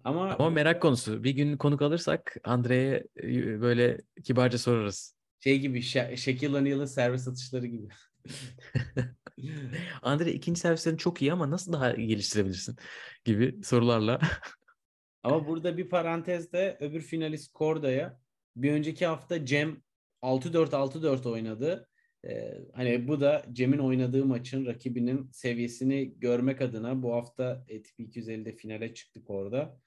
ama 0.04 0.30
Ama 0.30 0.50
merak 0.50 0.82
konusu. 0.82 1.24
Bir 1.24 1.30
gün 1.30 1.56
konuk 1.56 1.82
alırsak 1.82 2.36
Andre'ye 2.44 3.04
e, 3.22 3.60
böyle 3.60 3.98
kibarca 4.24 4.58
sorarız. 4.58 5.16
şey 5.40 5.58
gibi 5.60 5.78
Sha- 5.78 6.16
Shaquille 6.16 6.56
O'Neal'ın 6.56 6.84
servis 6.84 7.28
atışları 7.28 7.66
gibi. 7.66 7.88
Andre 10.02 10.32
ikinci 10.32 10.60
servislerin 10.60 10.96
çok 10.96 11.22
iyi 11.22 11.32
ama 11.32 11.50
nasıl 11.50 11.72
daha 11.72 11.90
geliştirebilirsin 11.90 12.76
gibi 13.24 13.60
sorularla. 13.64 14.20
Ama 15.22 15.46
burada 15.46 15.76
bir 15.76 15.88
parantezde 15.88 16.76
öbür 16.80 17.00
finalist 17.00 17.52
Korda'ya 17.52 18.20
bir 18.56 18.72
önceki 18.72 19.06
hafta 19.06 19.46
Cem 19.46 19.82
6-4-6-4 20.22 21.28
oynadı. 21.28 21.88
Ee, 22.28 22.58
hani 22.72 23.08
bu 23.08 23.20
da 23.20 23.44
Cem'in 23.52 23.78
oynadığı 23.78 24.24
maçın 24.24 24.66
rakibinin 24.66 25.30
seviyesini 25.32 26.14
görmek 26.18 26.60
adına 26.60 27.02
bu 27.02 27.14
hafta 27.14 27.44
ATP 27.50 27.98
250'de 28.00 28.52
finale 28.56 28.94
çıktık 28.94 29.30
orada. 29.30 29.78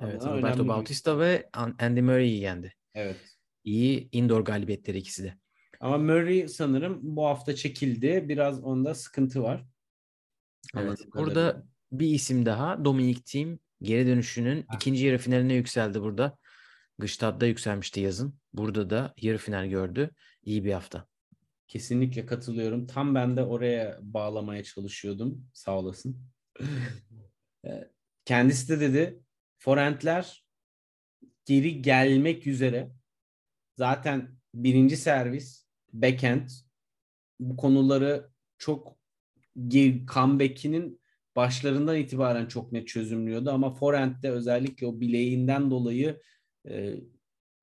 Evet, 0.00 0.22
önemli 0.22 0.38
Roberto 0.42 0.62
bir- 0.64 0.68
Bautista 0.68 1.18
ve 1.18 1.48
An- 1.52 1.76
Andy 1.80 2.00
Murray'i 2.00 2.40
yendi. 2.40 2.74
Evet. 2.94 3.16
İyi 3.64 4.08
indoor 4.12 4.40
galibiyetleri 4.40 4.98
ikisi 4.98 5.22
de. 5.24 5.34
Ama 5.80 5.98
Murray 5.98 6.48
sanırım 6.48 6.98
bu 7.02 7.26
hafta 7.26 7.54
çekildi. 7.54 8.24
Biraz 8.28 8.64
onda 8.64 8.94
sıkıntı 8.94 9.42
var. 9.42 9.64
Evet. 10.76 10.98
Burada 11.14 11.66
bir 11.92 12.06
isim 12.06 12.46
daha 12.46 12.84
Dominic 12.84 13.20
Thiem 13.22 13.58
geri 13.82 14.06
dönüşünün 14.06 14.64
Ha. 14.68 14.76
ikinci 14.76 15.06
yarı 15.06 15.18
finaline 15.18 15.54
yükseldi 15.54 16.00
burada. 16.00 16.38
Gstad'da 16.98 17.46
yükselmişti 17.46 18.00
yazın. 18.00 18.34
Burada 18.52 18.90
da 18.90 19.14
yarı 19.20 19.38
final 19.38 19.66
gördü. 19.66 20.10
İyi 20.44 20.64
bir 20.64 20.72
hafta. 20.72 21.06
Kesinlikle 21.72 22.26
katılıyorum. 22.26 22.86
Tam 22.86 23.14
ben 23.14 23.36
de 23.36 23.42
oraya 23.42 23.98
bağlamaya 24.02 24.64
çalışıyordum. 24.64 25.46
Sağ 25.54 25.78
olasın. 25.78 26.16
Ee, 27.66 27.90
Kendisi 28.24 28.68
de 28.68 28.80
dedi 28.80 29.20
forentler 29.58 30.46
geri 31.44 31.82
gelmek 31.82 32.46
üzere. 32.46 32.92
Zaten 33.78 34.36
birinci 34.54 34.96
servis, 34.96 35.66
backhand 35.92 36.48
bu 37.40 37.56
konuları 37.56 38.30
çok 38.58 38.98
comeback'inin 40.14 41.00
başlarından 41.36 41.96
itibaren 41.96 42.46
çok 42.46 42.72
net 42.72 42.88
çözümlüyordu 42.88 43.50
ama 43.50 43.74
forehand'de 43.74 44.30
özellikle 44.30 44.86
o 44.86 45.00
bileğinden 45.00 45.70
dolayı 45.70 46.20
e, 46.68 46.94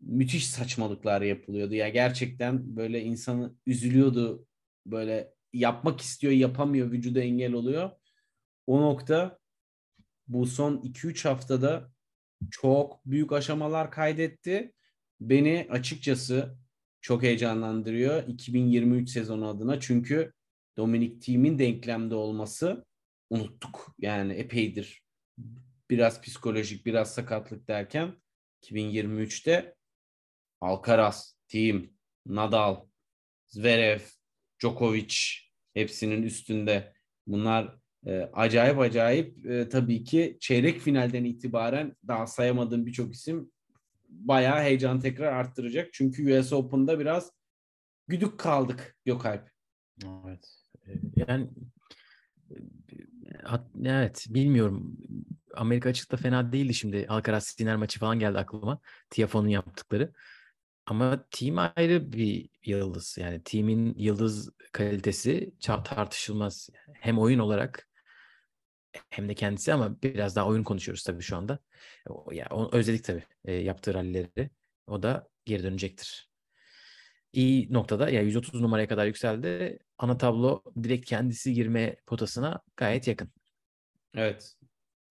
müthiş 0.01 0.49
saçmalıklar 0.49 1.21
yapılıyordu. 1.21 1.75
Ya 1.75 1.89
gerçekten 1.89 2.75
böyle 2.75 3.01
insanı 3.01 3.55
üzülüyordu. 3.65 4.47
Böyle 4.85 5.33
yapmak 5.53 6.01
istiyor, 6.01 6.33
yapamıyor, 6.33 6.91
vücuda 6.91 7.19
engel 7.19 7.53
oluyor. 7.53 7.91
O 8.67 8.81
nokta 8.81 9.39
bu 10.27 10.45
son 10.45 10.77
2-3 10.77 11.27
haftada 11.29 11.91
çok 12.51 13.05
büyük 13.05 13.31
aşamalar 13.31 13.91
kaydetti. 13.91 14.73
Beni 15.21 15.67
açıkçası 15.69 16.57
çok 17.01 17.23
heyecanlandırıyor 17.23 18.27
2023 18.27 19.09
sezonu 19.09 19.47
adına. 19.47 19.79
Çünkü 19.79 20.33
Dominic 20.77 21.19
Thiem'in 21.19 21.59
denklemde 21.59 22.15
olması 22.15 22.85
unuttuk. 23.29 23.95
Yani 23.99 24.33
epeydir. 24.33 25.03
Biraz 25.89 26.21
psikolojik, 26.21 26.85
biraz 26.85 27.13
sakatlık 27.13 27.67
derken 27.67 28.13
2023'te 28.63 29.75
Alcaraz, 30.61 31.35
Thiem, 31.47 31.89
Nadal, 32.25 32.85
Zverev, 33.47 33.99
Djokovic 34.59 35.15
hepsinin 35.73 36.23
üstünde. 36.23 36.93
Bunlar 37.27 37.75
e, 38.05 38.29
acayip 38.33 38.79
acayip 38.79 39.45
e, 39.45 39.69
tabii 39.69 40.03
ki 40.03 40.37
çeyrek 40.39 40.79
finalden 40.79 41.23
itibaren 41.23 41.95
daha 42.07 42.27
sayamadığım 42.27 42.85
birçok 42.85 43.13
isim 43.13 43.51
bayağı 44.09 44.61
heyecan 44.61 44.99
tekrar 44.99 45.33
arttıracak. 45.33 45.89
Çünkü 45.93 46.39
US 46.39 46.53
Open'da 46.53 46.99
biraz 46.99 47.31
güdük 48.07 48.39
kaldık 48.39 48.97
Gökalp. 49.05 49.49
Evet. 50.25 50.47
Ee, 50.87 50.91
Yani 51.15 51.47
e, 52.51 53.89
evet 53.89 54.25
bilmiyorum. 54.29 54.97
Amerika 55.53 55.89
açıkta 55.89 56.17
fena 56.17 56.51
değildi 56.51 56.73
şimdi. 56.73 57.05
Alcaraz 57.09 57.45
Sinner 57.45 57.75
maçı 57.75 57.99
falan 57.99 58.19
geldi 58.19 58.37
aklıma. 58.37 58.79
Tiafoe'nun 59.09 59.47
yaptıkları. 59.47 60.13
Ama 60.89 61.25
team 61.31 61.57
ayrı 61.57 62.13
bir 62.13 62.49
yıldız. 62.65 63.17
Yani 63.19 63.43
team'in 63.43 63.95
yıldız 63.97 64.49
kalitesi 64.71 65.53
tartışılmaz. 65.59 66.69
Hem 66.93 67.19
oyun 67.19 67.39
olarak 67.39 67.89
hem 69.09 69.29
de 69.29 69.35
kendisi 69.35 69.73
ama 69.73 70.01
biraz 70.01 70.35
daha 70.35 70.47
oyun 70.47 70.63
konuşuyoruz 70.63 71.03
tabii 71.03 71.21
şu 71.21 71.37
anda. 71.37 71.59
O, 72.07 72.31
ya 72.31 72.47
onu 72.51 72.69
özledik 72.73 73.03
tabii 73.03 73.23
e, 73.45 73.53
yaptığı 73.53 73.93
rallileri. 73.93 74.49
O 74.87 75.03
da 75.03 75.29
geri 75.45 75.63
dönecektir. 75.63 76.29
İyi 77.33 77.73
noktada 77.73 78.09
ya 78.09 78.21
130 78.21 78.61
numaraya 78.61 78.87
kadar 78.87 79.05
yükseldi. 79.05 79.79
Ana 79.97 80.17
tablo 80.17 80.63
direkt 80.83 81.05
kendisi 81.05 81.53
girme 81.53 81.95
potasına 82.05 82.61
gayet 82.77 83.07
yakın. 83.07 83.31
Evet. 84.15 84.57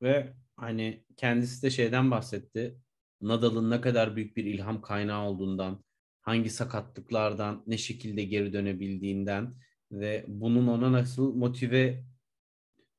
Ve 0.03 0.33
hani 0.57 1.05
kendisi 1.17 1.63
de 1.63 1.71
şeyden 1.71 2.11
bahsetti. 2.11 2.79
Nadal'ın 3.21 3.71
ne 3.71 3.81
kadar 3.81 4.17
büyük 4.17 4.37
bir 4.37 4.45
ilham 4.45 4.83
kaynağı 4.83 5.29
olduğundan, 5.29 5.85
hangi 6.21 6.51
sakatlıklardan 6.51 7.63
ne 7.67 7.79
şekilde 7.79 8.25
geri 8.25 8.53
dönebildiğinden 8.53 9.55
ve 9.93 10.25
bunun 10.29 10.67
ona 10.67 10.93
nasıl 10.93 11.35
motive 11.35 12.05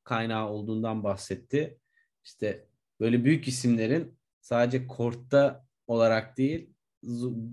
kaynağı 0.04 0.48
olduğundan 0.48 1.04
bahsetti. 1.04 1.78
İşte 2.24 2.66
böyle 3.00 3.24
büyük 3.24 3.48
isimlerin 3.48 4.18
sadece 4.40 4.86
kortta 4.86 5.66
olarak 5.86 6.38
değil 6.38 6.74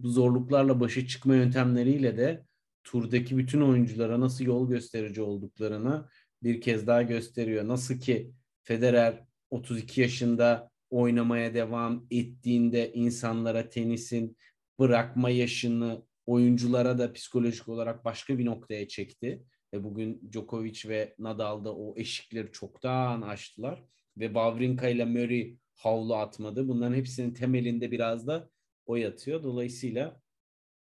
zorluklarla 0.03 0.79
başa 0.79 1.07
çıkma 1.07 1.35
yöntemleriyle 1.35 2.17
de 2.17 2.45
turdaki 2.83 3.37
bütün 3.37 3.61
oyunculara 3.61 4.19
nasıl 4.19 4.45
yol 4.45 4.69
gösterici 4.69 5.21
olduklarını 5.21 6.09
bir 6.43 6.61
kez 6.61 6.87
daha 6.87 7.01
gösteriyor. 7.01 7.67
Nasıl 7.67 7.99
ki 7.99 8.31
Federer 8.63 9.23
32 9.49 10.01
yaşında 10.01 10.69
oynamaya 10.89 11.53
devam 11.53 12.07
ettiğinde 12.11 12.93
insanlara 12.93 13.69
tenisin 13.69 14.37
bırakma 14.79 15.29
yaşını 15.29 16.03
oyunculara 16.25 16.97
da 16.97 17.13
psikolojik 17.13 17.69
olarak 17.69 18.05
başka 18.05 18.37
bir 18.37 18.45
noktaya 18.45 18.87
çekti. 18.87 19.43
Ve 19.73 19.83
bugün 19.83 20.29
Djokovic 20.31 20.89
ve 20.89 21.15
Nadal 21.19 21.65
da 21.65 21.75
o 21.75 21.93
eşikleri 21.97 22.51
çoktan 22.51 23.21
aştılar. 23.21 23.83
Ve 24.17 24.25
Wawrinka 24.25 24.87
ile 24.87 25.05
Murray 25.05 25.57
havlu 25.75 26.15
atmadı. 26.15 26.67
Bunların 26.67 26.95
hepsinin 26.95 27.33
temelinde 27.33 27.91
biraz 27.91 28.27
da 28.27 28.49
o 28.85 28.95
yatıyor. 28.95 29.43
Dolayısıyla 29.43 30.21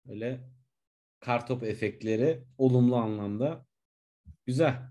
öyle 0.08 0.40
kartop 1.20 1.62
efektleri 1.62 2.44
olumlu 2.58 2.96
anlamda 2.96 3.66
güzel. 4.46 4.82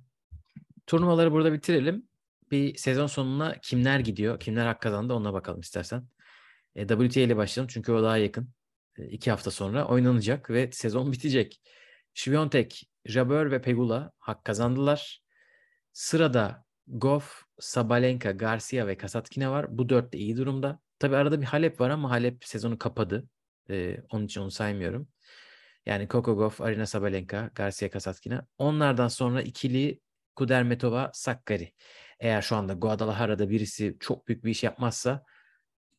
Turnuvaları 0.88 1.32
burada 1.32 1.54
bitirelim. 1.54 2.08
Bir 2.52 2.78
sezon 2.78 3.08
sonuna 3.08 3.56
kimler 3.62 4.00
gidiyor, 4.00 4.40
kimler 4.40 4.66
hak 4.66 4.82
kazandı 4.82 5.14
ona 5.14 5.34
bakalım 5.34 5.60
istersen. 5.60 6.08
E, 6.76 6.88
WTA 6.88 7.20
ile 7.20 7.38
başlayalım 7.38 7.70
çünkü 7.74 7.92
o 7.92 8.04
daha 8.04 8.18
yakın. 8.18 8.50
E, 8.98 9.06
iki 9.06 9.32
hafta 9.32 9.52
sonra 9.52 9.88
oynanacak 9.88 10.50
ve 10.50 10.72
sezon 10.72 11.12
bitecek. 11.12 11.62
Şviyontek, 12.14 12.90
Jabeur 13.06 13.52
ve 13.52 13.62
Pegula 13.62 14.12
hak 14.20 14.46
kazandılar. 14.46 15.22
Sırada 15.94 16.66
Goff, 16.88 17.44
Sabalenka, 17.60 18.32
Garcia 18.32 18.88
ve 18.88 18.98
Kasatkina 18.98 19.52
var. 19.52 19.78
Bu 19.78 19.90
dört 19.90 20.14
de 20.14 20.18
iyi 20.18 20.38
durumda. 20.38 20.80
Tabi 21.00 21.16
arada 21.16 21.42
bir 21.42 21.46
Halep 21.46 21.80
var 21.82 21.90
ama 21.90 22.12
Halep 22.12 22.46
sezonu 22.46 22.78
kapadı. 22.78 23.28
Ee, 23.70 23.98
onun 24.10 24.26
için 24.26 24.42
onu 24.42 24.52
saymıyorum. 24.52 25.08
Yani 25.86 26.08
Coco 26.08 26.36
Goff, 26.36 26.62
Arina 26.62 26.86
Sabalenka, 26.86 27.52
Garcia 27.56 27.90
Kasatkina. 27.90 28.48
Onlardan 28.58 29.08
sonra 29.08 29.42
ikili 29.42 30.00
Kudermetova, 30.36 31.12
Sakkari. 31.14 31.74
Eğer 32.20 32.42
şu 32.42 32.56
anda 32.56 32.74
Guadalajara'da 32.74 33.50
birisi 33.50 33.98
çok 34.00 34.28
büyük 34.28 34.44
bir 34.44 34.52
iş 34.52 34.64
yapmazsa 34.64 35.26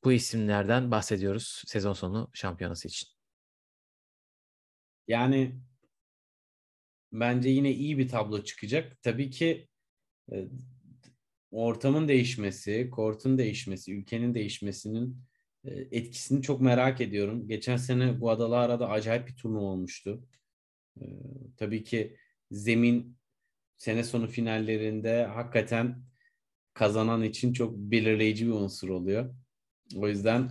bu 0.05 0.13
isimlerden 0.13 0.91
bahsediyoruz 0.91 1.63
sezon 1.67 1.93
sonu 1.93 2.31
şampiyonası 2.35 2.89
için. 2.89 3.09
Yani 5.09 5.61
bence 7.13 7.49
yine 7.49 7.73
iyi 7.73 7.99
bir 7.99 8.09
tablo 8.09 8.45
çıkacak. 8.45 9.03
Tabii 9.03 9.31
ki 9.31 9.69
e, 10.33 10.49
ortamın 11.51 12.09
değişmesi, 12.09 12.91
kortun 12.91 13.39
değişmesi, 13.39 13.95
ülkenin 13.95 14.35
değişmesinin 14.35 15.19
e, 15.65 15.71
etkisini 15.75 16.43
çok 16.43 16.61
merak 16.61 17.01
ediyorum. 17.01 17.49
Geçen 17.49 17.77
sene 17.77 18.13
Guadalajara'da 18.13 18.89
acayip 18.89 19.29
bir 19.29 19.37
turnuva 19.37 19.65
olmuştu. 19.65 20.27
E, 21.01 21.05
tabii 21.57 21.85
ki 21.85 22.17
zemin 22.51 23.19
sene 23.77 24.05
sonu 24.05 24.27
finallerinde 24.27 25.27
hakikaten 25.27 26.03
kazanan 26.75 27.23
için 27.23 27.53
çok 27.53 27.77
belirleyici 27.77 28.47
bir 28.47 28.53
unsur 28.53 28.89
oluyor. 28.89 29.35
O 29.97 30.09
yüzden 30.09 30.51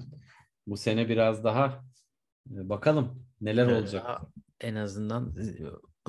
bu 0.67 0.77
sene 0.77 1.09
biraz 1.09 1.43
daha 1.43 1.85
bakalım 2.45 3.27
neler 3.41 3.67
olacak. 3.67 4.21
En 4.61 4.75
azından 4.75 5.35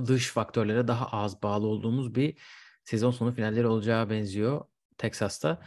dış 0.07 0.31
faktörlere 0.31 0.89
daha 0.89 1.07
az 1.07 1.43
bağlı 1.43 1.67
olduğumuz 1.67 2.15
bir 2.15 2.39
sezon 2.85 3.11
sonu 3.11 3.33
finalleri 3.35 3.67
olacağı 3.67 4.11
benziyor 4.11 4.65
Texas'ta. 4.99 5.63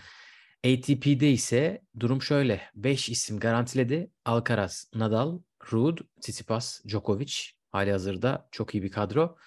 ATP'de 0.65 1.31
ise 1.31 1.81
durum 1.99 2.21
şöyle. 2.21 2.61
5 2.75 3.09
isim 3.09 3.39
garantiledi. 3.39 4.11
Alcaraz, 4.25 4.91
Nadal, 4.95 5.39
Ruud, 5.71 5.97
Tsitsipas, 6.21 6.85
Djokovic. 6.87 7.33
Hali 7.71 7.91
hazırda 7.91 8.47
çok 8.51 8.75
iyi 8.75 8.83
bir 8.83 8.91
kadro. 8.91 9.37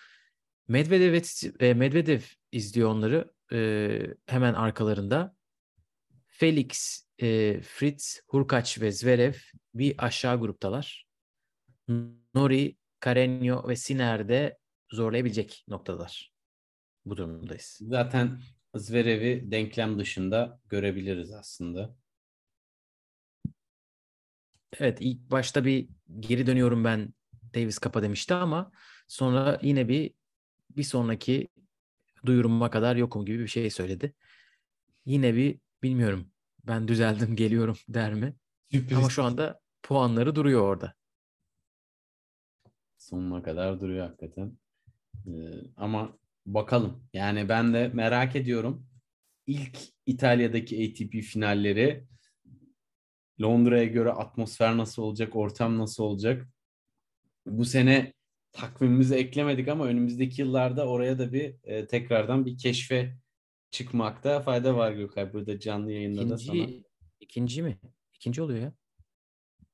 Medvedev, 0.73 1.23
ve, 1.61 1.75
Medvedev 1.75 2.21
izliyor 2.53 2.91
onları. 2.91 3.33
E, 3.53 4.01
hemen 4.27 4.55
arkalarında. 4.55 5.37
Felix, 6.27 7.03
e, 7.19 7.61
Fritz, 7.61 8.21
Hurkaç 8.29 8.81
ve 8.81 8.93
Zverev 8.93 9.35
bir 9.75 9.95
aşağı 9.99 10.41
gruptalar. 10.41 11.07
Nori, 12.35 12.77
Carreño 13.01 13.69
ve 13.69 13.77
Sinner 13.77 14.29
de 14.29 14.59
zorlayabilecek 14.93 15.65
noktalar. 15.69 16.33
Bu 17.05 17.17
durumdayız. 17.17 17.79
Zaten 17.83 18.41
Zverev'i 18.75 19.51
denklem 19.51 19.99
dışında 19.99 20.61
görebiliriz 20.69 21.33
aslında. 21.33 21.97
Evet 24.79 24.99
ilk 25.01 25.31
başta 25.31 25.65
bir 25.65 25.89
geri 26.21 26.47
dönüyorum 26.47 26.85
ben 26.85 27.15
Davis 27.55 27.79
kapa 27.79 28.03
demişti 28.03 28.35
ama 28.35 28.73
sonra 29.09 29.59
yine 29.63 29.89
bir 29.89 30.22
bir 30.77 30.83
sonraki 30.83 31.49
duyuruma 32.27 32.71
kadar 32.71 32.97
yokum 32.97 33.25
gibi 33.25 33.39
bir 33.39 33.49
şey 33.49 33.71
söyledi. 33.71 34.15
Yine 35.05 35.35
bir 35.35 35.59
bilmiyorum 35.83 36.31
ben 36.67 36.89
düzeldim 36.89 37.37
geliyorum 37.37 37.77
der 37.89 38.15
mi? 38.15 38.35
Sürpriz. 38.73 38.99
Ama 38.99 39.11
şu 39.11 39.25
anda 39.25 39.61
puanları 39.83 40.35
duruyor 40.35 40.63
orada. 40.63 40.95
Sonuna 42.99 43.43
kadar 43.43 43.81
duruyor 43.81 44.07
hakikaten. 44.07 44.59
Ee, 45.27 45.31
ama 45.77 46.19
Bakalım. 46.47 47.05
Yani 47.13 47.49
ben 47.49 47.75
de 47.75 47.89
merak 47.89 48.37
ediyorum. 48.37 48.87
İlk 49.47 49.79
İtalya'daki 50.07 50.91
ATP 50.91 51.23
finalleri 51.23 52.05
Londra'ya 53.43 53.85
göre 53.85 54.11
atmosfer 54.11 54.77
nasıl 54.77 55.03
olacak, 55.03 55.37
ortam 55.37 55.79
nasıl 55.79 56.05
olacak? 56.05 56.49
Bu 57.47 57.65
sene 57.65 58.13
takvimimize 58.53 59.17
eklemedik 59.17 59.69
ama 59.69 59.87
önümüzdeki 59.87 60.41
yıllarda 60.43 60.87
oraya 60.87 61.19
da 61.19 61.33
bir 61.33 61.55
e, 61.65 61.87
tekrardan 61.87 62.47
bir 62.47 62.59
keşfe 62.59 63.17
çıkmakta 63.71 64.41
fayda 64.41 64.77
var 64.77 64.93
Gökay. 64.93 65.33
Burada 65.33 65.59
canlı 65.61 65.93
yayında 65.93 66.31
da 66.31 66.39
sana. 66.39 66.67
İkinci 67.21 67.63
mi? 67.63 67.79
İkinci 68.15 68.43
oluyor 68.43 68.61
ya. 68.61 68.73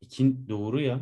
İkin, 0.01 0.49
doğru 0.49 0.81
ya. 0.81 1.01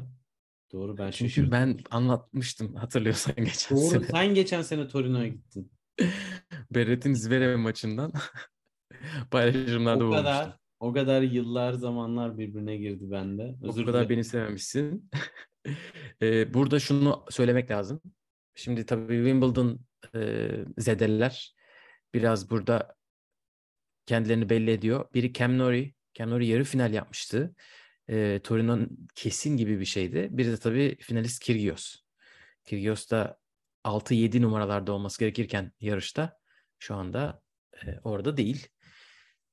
Doğru 0.72 0.98
ben 0.98 1.10
Çünkü 1.10 1.30
şaşırdım. 1.30 1.52
ben 1.52 1.78
anlatmıştım 1.90 2.74
hatırlıyorsan 2.74 3.34
geçen 3.36 3.76
Doğru, 3.76 3.86
sene. 3.86 4.04
sen 4.04 4.34
geçen 4.34 4.62
sene 4.62 4.88
Torino'ya 4.88 5.28
gittin. 5.28 5.72
Beret'in 6.74 7.14
Zverev 7.14 7.56
maçından 7.58 8.12
paylaşımlarda 9.30 10.06
o 10.06 10.10
kadar, 10.10 10.56
o 10.80 10.92
kadar 10.92 11.22
yıllar 11.22 11.72
zamanlar 11.72 12.38
birbirine 12.38 12.76
girdi 12.76 13.10
bende. 13.10 13.56
Özür 13.62 13.82
o 13.82 13.86
kadar 13.86 14.00
dilerim. 14.00 14.10
beni 14.10 14.24
sevmemişsin. 14.24 15.10
ee, 16.22 16.55
burada 16.55 16.81
şunu 16.81 17.24
söylemek 17.31 17.70
lazım. 17.70 18.00
Şimdi 18.55 18.87
tabii 18.87 19.16
Wimbledon 19.16 19.81
e, 20.14 20.50
zedeliler 20.79 21.55
biraz 22.14 22.50
burada 22.50 22.96
kendilerini 24.07 24.50
belli 24.50 24.70
ediyor. 24.70 25.07
Biri 25.14 25.33
Cam 25.33 25.59
Norrie. 25.59 25.94
Cam 26.14 26.31
Norrie 26.31 26.46
yarı 26.46 26.64
final 26.64 26.92
yapmıştı 26.92 27.55
e, 28.11 28.40
Torino'nun 28.44 29.09
kesin 29.14 29.57
gibi 29.57 29.81
bir 29.81 29.85
şeydi. 29.85 30.29
Bir 30.31 30.46
de 30.46 30.57
tabii 30.57 30.96
finalist 31.00 31.42
Kyrgios. 31.42 31.96
Kyrgios 32.64 33.11
da 33.11 33.38
6-7 33.85 34.42
numaralarda 34.42 34.92
olması 34.92 35.20
gerekirken 35.20 35.72
yarışta 35.81 36.38
şu 36.79 36.94
anda 36.94 37.42
e, 37.87 37.98
orada 38.05 38.37
değil. 38.37 38.68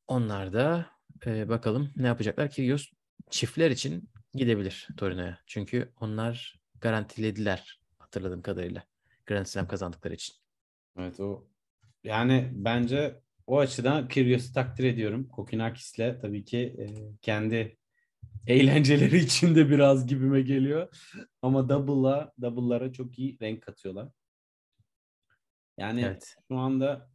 Onlar 0.07 0.53
da 0.53 0.91
e, 1.25 1.49
bakalım 1.49 1.91
ne 1.95 2.07
yapacaklar. 2.07 2.49
Kyrgios 2.49 2.91
çiftler 3.29 3.71
için 3.71 4.09
gidebilir 4.33 4.87
Torino'ya. 4.97 5.39
Çünkü 5.45 5.91
onlar 5.99 6.59
garantilediler 6.81 7.79
hatırladığım 7.99 8.41
kadarıyla. 8.41 8.83
Grand 9.25 9.45
Slam 9.45 9.67
kazandıkları 9.67 10.13
için. 10.13 10.35
Evet 10.97 11.19
o 11.19 11.47
yani 12.03 12.49
bence 12.53 13.19
o 13.47 13.59
açıdan 13.59 14.07
Kyrgios'u 14.07 14.53
takdir 14.53 14.83
ediyorum. 14.83 15.27
Kokinakis'le 15.27 16.21
tabii 16.21 16.45
ki 16.45 16.57
e, 16.79 16.85
kendi 17.21 17.77
eğlenceleri 18.47 19.17
içinde 19.23 19.69
biraz 19.69 20.07
gibime 20.07 20.41
geliyor. 20.41 20.95
Ama 21.41 21.69
double'la 21.69 22.33
double'lara 22.41 22.93
çok 22.93 23.19
iyi 23.19 23.39
renk 23.41 23.61
katıyorlar. 23.63 24.09
Yani 25.77 26.01
Evet. 26.01 26.35
şu 26.47 26.57
anda 26.57 27.09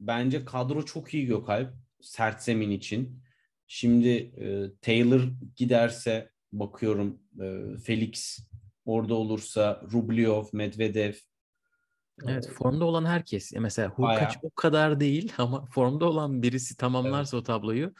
bence 0.00 0.44
kadro 0.44 0.84
çok 0.84 1.14
iyi 1.14 1.26
Gökalp. 1.26 1.74
Sert 2.00 2.42
zemin 2.42 2.70
için. 2.70 3.22
Şimdi 3.68 4.08
e, 4.08 4.70
Taylor 4.80 5.28
giderse 5.56 6.30
bakıyorum 6.52 7.20
e, 7.40 7.78
Felix 7.78 8.38
orada 8.84 9.14
olursa 9.14 9.82
Rublev, 9.92 10.44
Medvedev 10.52 11.14
Evet, 12.26 12.48
formda 12.48 12.84
olan 12.84 13.04
herkes. 13.04 13.52
Ya 13.52 13.60
Mesela 13.60 13.88
Hurkaç 13.88 14.38
o 14.42 14.50
kadar 14.50 15.00
değil 15.00 15.32
ama 15.38 15.64
formda 15.64 16.04
olan 16.04 16.42
birisi 16.42 16.76
tamamlarsa 16.76 17.36
o 17.36 17.42
tabloyu 17.42 17.94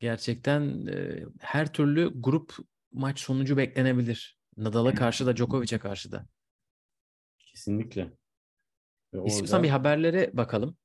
gerçekten 0.00 0.86
e, 0.86 1.24
her 1.40 1.72
türlü 1.72 2.12
grup 2.14 2.56
maç 2.92 3.20
sonucu 3.20 3.56
beklenebilir. 3.56 4.38
Nadal'a 4.56 4.94
karşı 4.94 5.26
da 5.26 5.36
Djokovic'e 5.36 5.78
karşı 5.78 6.12
da. 6.12 6.26
kesinlikle. 7.38 8.12
Ve 9.14 9.24
İstiyorsan 9.24 9.56
orada 9.56 9.62
bir 9.62 9.70
haberlere 9.70 10.30
bakalım. 10.32 10.76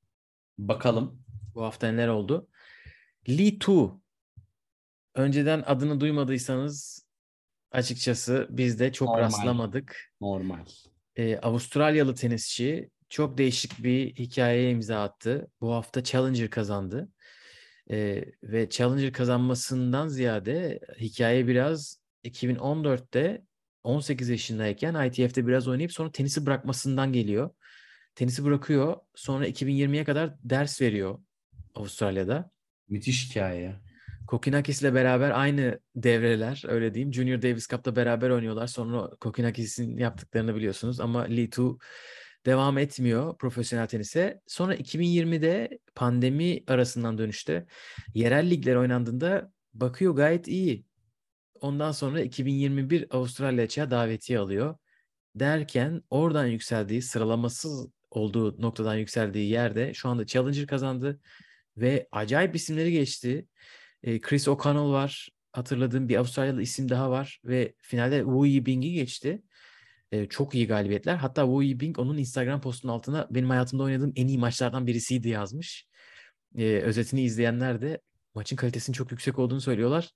bakalım. 0.58 1.23
Bu 1.56 1.63
hafta 1.63 1.91
neler 1.91 2.08
oldu? 2.08 2.47
Lee 3.30 3.60
Tu. 3.60 4.03
Önceden 5.15 5.63
adını 5.65 5.99
duymadıysanız 5.99 7.06
açıkçası 7.71 8.47
biz 8.49 8.80
de 8.80 8.91
çok 8.91 9.08
Normal. 9.08 9.21
rastlamadık. 9.21 10.13
Normal. 10.21 10.65
Ee, 11.15 11.38
Avustralyalı 11.38 12.15
tenisçi 12.15 12.89
çok 13.10 13.38
değişik 13.38 13.84
bir 13.84 14.15
hikayeye 14.15 14.71
imza 14.71 15.04
attı. 15.04 15.47
Bu 15.62 15.73
hafta 15.73 16.04
Challenger 16.04 16.49
kazandı. 16.49 17.10
Ee, 17.91 18.26
ve 18.43 18.69
Challenger 18.69 19.13
kazanmasından 19.13 20.08
ziyade 20.08 20.80
hikaye 20.99 21.47
biraz 21.47 21.97
2014'te 22.23 23.43
18 23.84 24.30
yaşındayken 24.30 25.06
ITF'de 25.08 25.47
biraz 25.47 25.67
oynayıp 25.67 25.91
sonra 25.93 26.12
tenisi 26.12 26.45
bırakmasından 26.45 27.13
geliyor. 27.13 27.49
Tenisi 28.15 28.43
bırakıyor. 28.43 28.97
Sonra 29.15 29.47
2020'ye 29.47 30.04
kadar 30.04 30.34
ders 30.43 30.82
veriyor 30.82 31.19
Avustralya'da. 31.76 32.52
Müthiş 32.89 33.30
hikaye. 33.30 33.76
Kokinakis 34.27 34.81
ile 34.81 34.93
beraber 34.93 35.31
aynı 35.31 35.79
devreler 35.95 36.63
öyle 36.67 36.93
diyeyim. 36.93 37.13
Junior 37.13 37.41
Davis 37.41 37.67
Cup'ta 37.67 37.95
beraber 37.95 38.29
oynuyorlar. 38.29 38.67
Sonra 38.67 39.09
Kokinakis'in 39.19 39.97
yaptıklarını 39.97 40.55
biliyorsunuz 40.55 40.99
ama 40.99 41.21
Lee 41.21 41.49
Tu 41.49 41.77
devam 42.45 42.77
etmiyor 42.77 43.38
profesyonel 43.38 43.88
tenise. 43.88 44.41
Sonra 44.47 44.75
2020'de 44.75 45.79
pandemi 45.95 46.63
arasından 46.67 47.17
dönüşte 47.17 47.65
yerel 48.13 48.49
ligler 48.49 48.75
oynandığında 48.75 49.51
bakıyor 49.73 50.15
gayet 50.15 50.47
iyi. 50.47 50.86
Ondan 51.62 51.91
sonra 51.91 52.21
2021 52.21 53.07
Avustralya 53.09 53.63
açığa 53.63 53.91
davetiye 53.91 54.39
alıyor. 54.39 54.75
Derken 55.36 56.01
oradan 56.09 56.45
yükseldiği, 56.45 57.01
sıralamasız 57.01 57.88
olduğu 58.12 58.62
noktadan 58.62 58.95
yükseldiği 58.95 59.49
yerde 59.49 59.93
şu 59.93 60.09
anda 60.09 60.25
Challenger 60.25 60.67
kazandı 60.67 61.19
ve 61.77 62.07
acayip 62.12 62.55
isimleri 62.55 62.91
geçti. 62.91 63.47
E, 64.04 64.22
Chris 64.22 64.48
O'Connell 64.48 64.92
var. 64.92 65.30
Hatırladığım 65.52 66.10
bir 66.10 66.16
Avustralyalı 66.16 66.62
isim 66.62 66.89
daha 66.89 67.12
var 67.12 67.39
ve 67.46 67.74
finalde 67.82 68.20
Wu 68.20 68.46
Yibing'i 68.46 68.94
geçti. 68.94 69.44
E, 70.12 70.26
çok 70.26 70.56
iyi 70.56 70.68
galibiyetler. 70.68 71.16
Hatta 71.16 71.42
Wu 71.42 71.63
Yibing 71.63 72.00
onun 72.00 72.18
Instagram 72.18 72.62
postunun 72.62 72.94
altına 72.94 73.28
benim 73.32 73.50
hayatımda 73.50 73.84
oynadığım 73.84 74.13
en 74.16 74.28
iyi 74.28 74.38
maçlardan 74.38 74.88
birisiydi 74.88 75.30
yazmış. 75.30 75.88
E, 76.58 76.63
özetini 76.66 77.22
izleyenler 77.22 77.82
de 77.82 78.02
maçın 78.36 78.56
kalitesinin 78.56 78.94
çok 78.94 79.12
yüksek 79.12 79.39
olduğunu 79.39 79.62
söylüyorlar. 79.62 80.10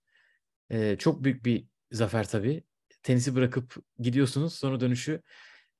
Çok 1.00 1.23
büyük 1.23 1.45
bir 1.45 1.65
zafer 1.91 2.30
tabii. 2.30 2.63
Tenisi 3.04 3.36
bırakıp 3.36 3.76
gidiyorsunuz 4.00 4.54
sonra 4.56 4.80
dönüşü. 4.80 5.21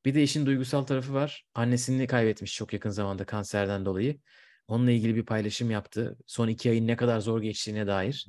Bir 0.06 0.16
de 0.16 0.24
işin 0.24 0.46
duygusal 0.46 0.84
tarafı 0.84 1.14
var. 1.14 1.46
Annesini 1.54 2.08
kaybetmiş 2.08 2.56
çok 2.56 2.74
yakın 2.74 2.90
zamanda 2.90 3.26
kanserden 3.26 3.86
dolayı. 3.86 4.20
Onunla 4.68 4.92
ilgili 4.92 5.16
bir 5.16 5.26
paylaşım 5.26 5.72
yaptı. 5.72 6.18
Son 6.28 6.48
iki 6.48 6.70
ayın 6.70 6.88
ne 6.88 6.96
kadar 6.96 7.20
zor 7.20 7.42
geçtiğine 7.42 7.88
dair. 7.88 8.28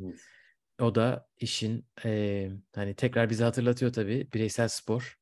O 0.81 0.95
da 0.95 1.29
işin 1.37 1.87
eee, 2.05 2.53
hani 2.75 2.95
tekrar 2.95 3.31
bize 3.31 3.45
hatırlatıyor 3.45 3.93
tabii 3.93 4.29
bireysel 4.35 4.69
spor, 4.69 5.19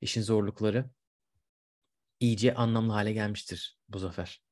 işin 0.00 0.22
zorlukları 0.22 0.90
iyice 2.20 2.54
anlamlı 2.54 2.92
hale 2.92 3.12
gelmiştir 3.12 3.78
bu 3.88 3.98
zafer. 3.98 4.42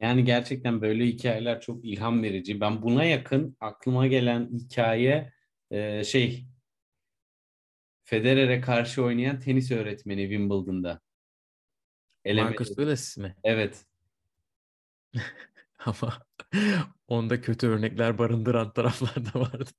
Yani 0.00 0.24
gerçekten 0.24 0.80
böyle 0.82 1.06
hikayeler 1.06 1.60
çok 1.60 1.84
ilham 1.84 2.22
verici. 2.22 2.60
Ben 2.60 2.82
buna 2.82 3.04
yakın 3.04 3.56
aklıma 3.60 4.06
gelen 4.06 4.50
hikaye 4.52 5.32
e, 5.70 6.04
şey 6.04 6.46
Federer'e 8.04 8.60
karşı 8.60 9.02
oynayan 9.04 9.40
tenis 9.40 9.70
öğretmeni 9.70 10.22
Wimbledon'da. 10.22 11.00
Eleme- 12.24 12.42
Marcus 12.50 12.68
Willis 12.68 13.16
mi? 13.16 13.36
Evet. 13.44 13.86
Ama 15.78 16.22
onda 17.08 17.40
kötü 17.40 17.66
örnekler 17.66 18.18
barındıran 18.18 18.72
taraflar 18.74 19.34
da 19.34 19.40
vardı. 19.40 19.70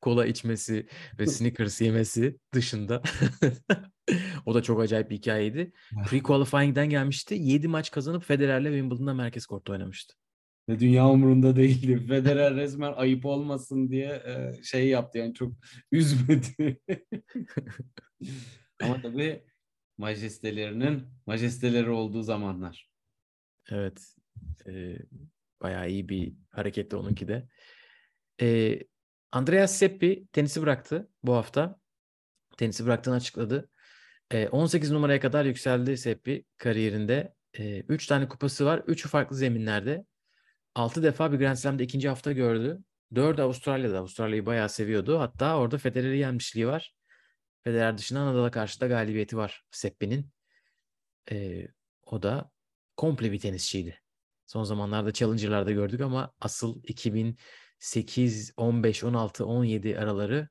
Kola 0.00 0.26
içmesi 0.26 0.88
ve 1.18 1.26
Snickers 1.26 1.80
yemesi 1.80 2.38
dışında. 2.54 3.02
o 4.46 4.54
da 4.54 4.62
çok 4.62 4.80
acayip 4.80 5.10
bir 5.10 5.16
hikayeydi. 5.16 5.72
Pre-qualifying'den 5.92 6.90
gelmişti. 6.90 7.34
7 7.34 7.68
maç 7.68 7.90
kazanıp 7.90 8.24
Federer'le 8.24 8.64
Wimbledon'da 8.64 9.14
merkez 9.14 9.46
kortta 9.46 9.72
oynamıştı. 9.72 10.14
Ve 10.68 10.80
dünya 10.80 11.08
umurunda 11.08 11.56
değildi. 11.56 12.06
Federer 12.06 12.54
resmen 12.54 12.92
ayıp 12.92 13.26
olmasın 13.26 13.90
diye 13.90 14.08
e, 14.08 14.62
şey 14.62 14.88
yaptı 14.88 15.18
yani 15.18 15.34
çok 15.34 15.52
üzmedi. 15.92 16.80
Ama 18.82 19.02
tabii 19.02 19.42
majestelerinin 19.98 21.02
majesteleri 21.26 21.90
olduğu 21.90 22.22
zamanlar. 22.22 22.90
Evet. 23.70 24.17
E, 24.68 24.98
bayağı 25.62 25.90
iyi 25.90 26.08
bir 26.08 26.32
hareketti 26.50 26.96
onunki 26.96 27.28
de. 27.28 27.48
E, 28.40 28.78
Andreas 29.32 29.76
Seppi 29.76 30.26
tenisi 30.32 30.62
bıraktı 30.62 31.08
bu 31.22 31.34
hafta. 31.34 31.80
Tenisi 32.56 32.86
bıraktığını 32.86 33.14
açıkladı. 33.14 33.70
E, 34.30 34.48
18 34.48 34.90
numaraya 34.90 35.20
kadar 35.20 35.44
yükseldi 35.44 35.96
Seppi 35.96 36.44
kariyerinde. 36.56 37.34
3 37.88 38.06
tane 38.06 38.28
kupası 38.28 38.64
var. 38.64 38.78
3'ü 38.78 39.08
farklı 39.08 39.36
zeminlerde. 39.36 40.04
6 40.74 41.02
defa 41.02 41.32
bir 41.32 41.38
Grand 41.38 41.56
Slam'da 41.56 41.82
ikinci 41.82 42.08
hafta 42.08 42.32
gördü. 42.32 42.78
4'ü 43.12 43.42
Avustralya'da. 43.42 43.98
Avustralya'yı 43.98 44.46
bayağı 44.46 44.68
seviyordu. 44.68 45.18
Hatta 45.18 45.58
orada 45.58 45.78
Federer'i 45.78 46.18
yenmişliği 46.18 46.66
var. 46.66 46.94
Federer 47.64 47.98
dışında 47.98 48.26
Nadal'a 48.26 48.50
karşı 48.50 48.80
da 48.80 48.86
galibiyeti 48.86 49.36
var 49.36 49.64
Seppi'nin. 49.70 50.30
E, 51.30 51.66
o 52.02 52.22
da 52.22 52.50
komple 52.96 53.32
bir 53.32 53.38
tenisçiydi. 53.38 54.00
Son 54.48 54.64
zamanlarda 54.64 55.12
Challenger'larda 55.12 55.72
gördük 55.72 56.00
ama 56.00 56.32
asıl 56.40 56.82
2008, 56.84 58.52
15, 58.56 59.04
16, 59.04 59.44
17 59.46 59.98
araları 59.98 60.48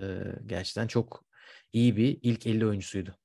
e, 0.00 0.02
gerçekten 0.46 0.86
çok 0.86 1.24
iyi 1.72 1.96
bir 1.96 2.18
ilk 2.22 2.46
50 2.46 2.66
oyuncusuydu. 2.66 3.16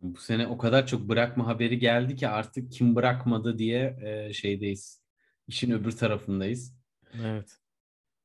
Bu 0.00 0.18
sene 0.18 0.46
o 0.46 0.58
kadar 0.58 0.86
çok 0.86 1.08
bırakma 1.08 1.46
haberi 1.46 1.78
geldi 1.78 2.16
ki 2.16 2.28
artık 2.28 2.72
kim 2.72 2.94
bırakmadı 2.94 3.58
diye 3.58 3.98
e, 4.02 4.32
şeydeyiz. 4.32 5.02
İşin 5.48 5.70
öbür 5.70 5.92
tarafındayız. 5.92 6.76
Evet. 7.24 7.56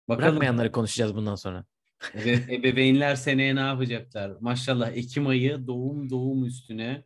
Bakalım 0.09 0.29
Bırakmayanları 0.29 0.71
konuşacağız 0.71 1.15
bundan 1.15 1.35
sonra. 1.35 1.65
ebe- 2.01 2.55
ebeveynler 2.55 3.15
seneye 3.15 3.55
ne 3.55 3.59
yapacaklar? 3.59 4.31
Maşallah 4.39 4.91
Ekim 4.91 5.27
ayı 5.27 5.67
doğum 5.67 6.09
doğum 6.09 6.45
üstüne 6.45 7.03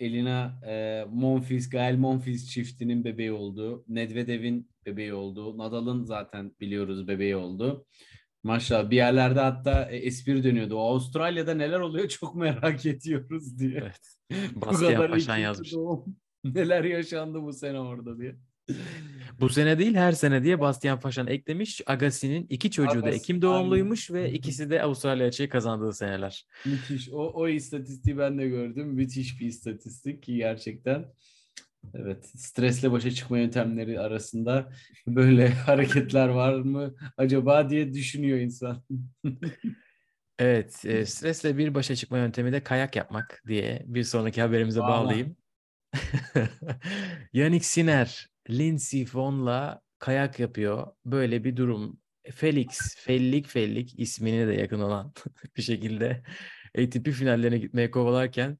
Elina 0.00 0.60
e, 0.66 1.04
Monfils, 1.10 1.68
Gael 1.70 1.96
Monfils 1.96 2.48
çiftinin 2.50 3.04
bebeği 3.04 3.32
oldu. 3.32 3.84
Nedvedev'in 3.88 4.70
bebeği 4.86 5.14
oldu. 5.14 5.58
Nadal'ın 5.58 6.04
zaten 6.04 6.52
biliyoruz 6.60 7.08
bebeği 7.08 7.36
oldu. 7.36 7.86
Maşallah 8.42 8.90
bir 8.90 8.96
yerlerde 8.96 9.40
hatta 9.40 9.90
e, 9.90 9.96
espri 9.96 10.44
dönüyordu. 10.44 10.76
O 10.76 10.80
Avustralya'da 10.80 11.54
neler 11.54 11.80
oluyor 11.80 12.08
çok 12.08 12.34
merak 12.34 12.86
ediyoruz 12.86 13.58
diye. 13.58 13.78
Evet. 13.82 14.00
Bu 14.54 14.60
Bastian 14.60 14.94
kadar 14.94 15.10
Paşan 15.10 15.36
yazmış. 15.36 15.72
doğum. 15.72 16.16
Neler 16.44 16.84
yaşandı 16.84 17.42
bu 17.42 17.52
sene 17.52 17.80
orada 17.80 18.18
diye. 18.18 18.36
Bu 19.40 19.48
sene 19.48 19.78
değil 19.78 19.94
her 19.94 20.12
sene 20.12 20.42
diye 20.42 20.60
Bastian 20.60 21.00
Paşan 21.00 21.26
eklemiş. 21.26 21.80
Agassi'nin 21.86 22.46
iki 22.50 22.70
çocuğu 22.70 23.02
da 23.02 23.06
Agassi, 23.06 23.16
Ekim 23.16 23.42
doğumluymuş 23.42 24.10
aynen. 24.10 24.24
ve 24.24 24.32
ikisi 24.32 24.70
de 24.70 24.82
Avustralya 24.82 25.26
açığı 25.26 25.48
kazandığı 25.48 25.92
seneler. 25.92 26.46
Müthiş. 26.66 27.08
O, 27.08 27.32
o 27.34 27.48
istatistiği 27.48 28.18
ben 28.18 28.38
de 28.38 28.48
gördüm. 28.48 28.88
Müthiş 28.88 29.40
bir 29.40 29.46
istatistik 29.46 30.22
ki 30.22 30.36
gerçekten. 30.36 31.06
Evet. 31.94 32.26
Stresle 32.36 32.92
başa 32.92 33.10
çıkma 33.10 33.38
yöntemleri 33.38 34.00
arasında 34.00 34.72
böyle 35.06 35.48
hareketler 35.66 36.28
var 36.28 36.54
mı 36.54 36.94
acaba 37.16 37.70
diye 37.70 37.92
düşünüyor 37.94 38.38
insan. 38.38 38.82
Evet, 40.38 40.84
e, 40.84 41.06
stresle 41.06 41.58
bir 41.58 41.74
başa 41.74 41.96
çıkma 41.96 42.18
yöntemi 42.18 42.52
de 42.52 42.62
kayak 42.62 42.96
yapmak 42.96 43.42
diye 43.46 43.82
bir 43.86 44.04
sonraki 44.04 44.42
haberimize 44.42 44.80
Valla. 44.80 44.90
bağlayayım. 44.90 45.36
Yannick 47.32 47.66
Sinner, 47.66 48.28
Lindsey 48.50 49.06
Vonn'la 49.14 49.80
kayak 49.98 50.40
yapıyor. 50.40 50.86
Böyle 51.04 51.44
bir 51.44 51.56
durum 51.56 52.00
Felix, 52.32 52.96
Fellik 52.96 53.48
Fellik 53.48 54.00
ismine 54.00 54.48
de 54.48 54.52
yakın 54.54 54.80
olan 54.80 55.12
bir 55.56 55.62
şekilde 55.62 56.22
ATP 56.78 57.10
finallerine 57.10 57.58
gitmeye 57.58 57.90
kovalarken 57.90 58.58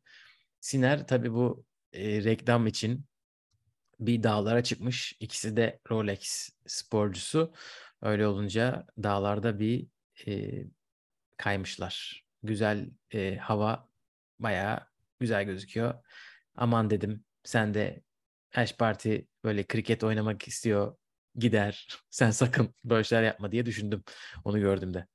Siner 0.61 1.07
tabii 1.07 1.32
bu 1.32 1.64
e, 1.93 2.24
reklam 2.24 2.66
için 2.66 3.05
bir 4.01 4.22
dağlara 4.22 4.62
çıkmış. 4.62 5.16
İkisi 5.20 5.57
de 5.57 5.80
Rolex 5.91 6.51
sporcusu. 6.66 7.53
Öyle 8.03 8.26
olunca 8.26 8.87
dağlarda 9.03 9.59
bir 9.59 9.87
e, 10.26 10.64
kaymışlar. 11.37 12.24
Güzel 12.43 12.91
e, 13.14 13.37
hava 13.37 13.89
bayağı 14.39 14.87
güzel 15.20 15.45
gözüküyor. 15.45 15.95
Aman 16.55 16.91
dedim 16.91 17.24
sen 17.45 17.74
de 17.74 18.03
Ash 18.55 18.76
Party 18.76 19.16
böyle 19.45 19.65
kriket 19.65 20.05
oynamak 20.05 20.49
istiyor 20.49 20.97
gider. 21.37 21.89
Sen 22.11 22.31
sakın 22.31 22.75
böyle 22.85 23.05
şeyler 23.05 23.23
yapma 23.23 23.53
diye 23.53 23.67
düşündüm 23.67 24.05
onu 24.45 24.61
gördüğümde. 24.61 25.07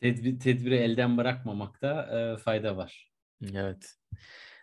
Tedbir, 0.00 0.38
tedbiri 0.40 0.76
elden 0.76 1.16
bırakmamakta 1.16 2.02
e, 2.18 2.36
fayda 2.36 2.76
var. 2.76 3.12
Evet. 3.54 3.94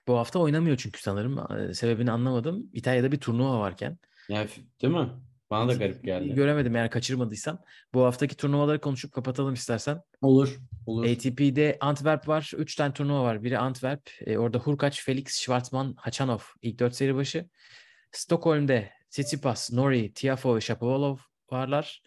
Bu 0.07 0.17
hafta 0.17 0.39
oynamıyor 0.39 0.77
çünkü 0.77 1.01
sanırım. 1.01 1.45
Sebebini 1.73 2.11
anlamadım. 2.11 2.69
İtalya'da 2.73 3.11
bir 3.11 3.19
turnuva 3.19 3.59
varken. 3.59 3.97
Yani, 4.29 4.49
değil 4.81 4.93
mi? 4.93 5.09
Bana 5.49 5.69
da 5.69 5.73
garip 5.73 6.03
geldi. 6.03 6.33
Göremedim 6.33 6.75
eğer 6.75 6.89
kaçırmadıysam. 6.89 7.61
Bu 7.93 8.03
haftaki 8.03 8.37
turnuvaları 8.37 8.81
konuşup 8.81 9.11
kapatalım 9.11 9.53
istersen. 9.53 10.01
Olur. 10.21 10.59
Olur. 10.85 11.05
ATP'de 11.05 11.77
Antwerp 11.79 12.27
var. 12.27 12.51
Üç 12.57 12.75
tane 12.75 12.93
turnuva 12.93 13.23
var. 13.23 13.43
Biri 13.43 13.57
Antwerp. 13.57 14.09
E, 14.25 14.37
orada 14.37 14.57
Hurkaç, 14.57 15.03
Felix, 15.03 15.39
Schwartzman, 15.39 15.93
Hachanov 15.97 16.39
ilk 16.61 16.79
dört 16.79 16.95
seri 16.95 17.15
başı. 17.15 17.49
Stockholm'de 18.11 18.91
Tsitsipas, 19.09 19.71
Nori, 19.71 20.13
Tiafo 20.13 20.55
ve 20.55 20.61
Shapovalov 20.61 21.17
varlar. 21.51 22.01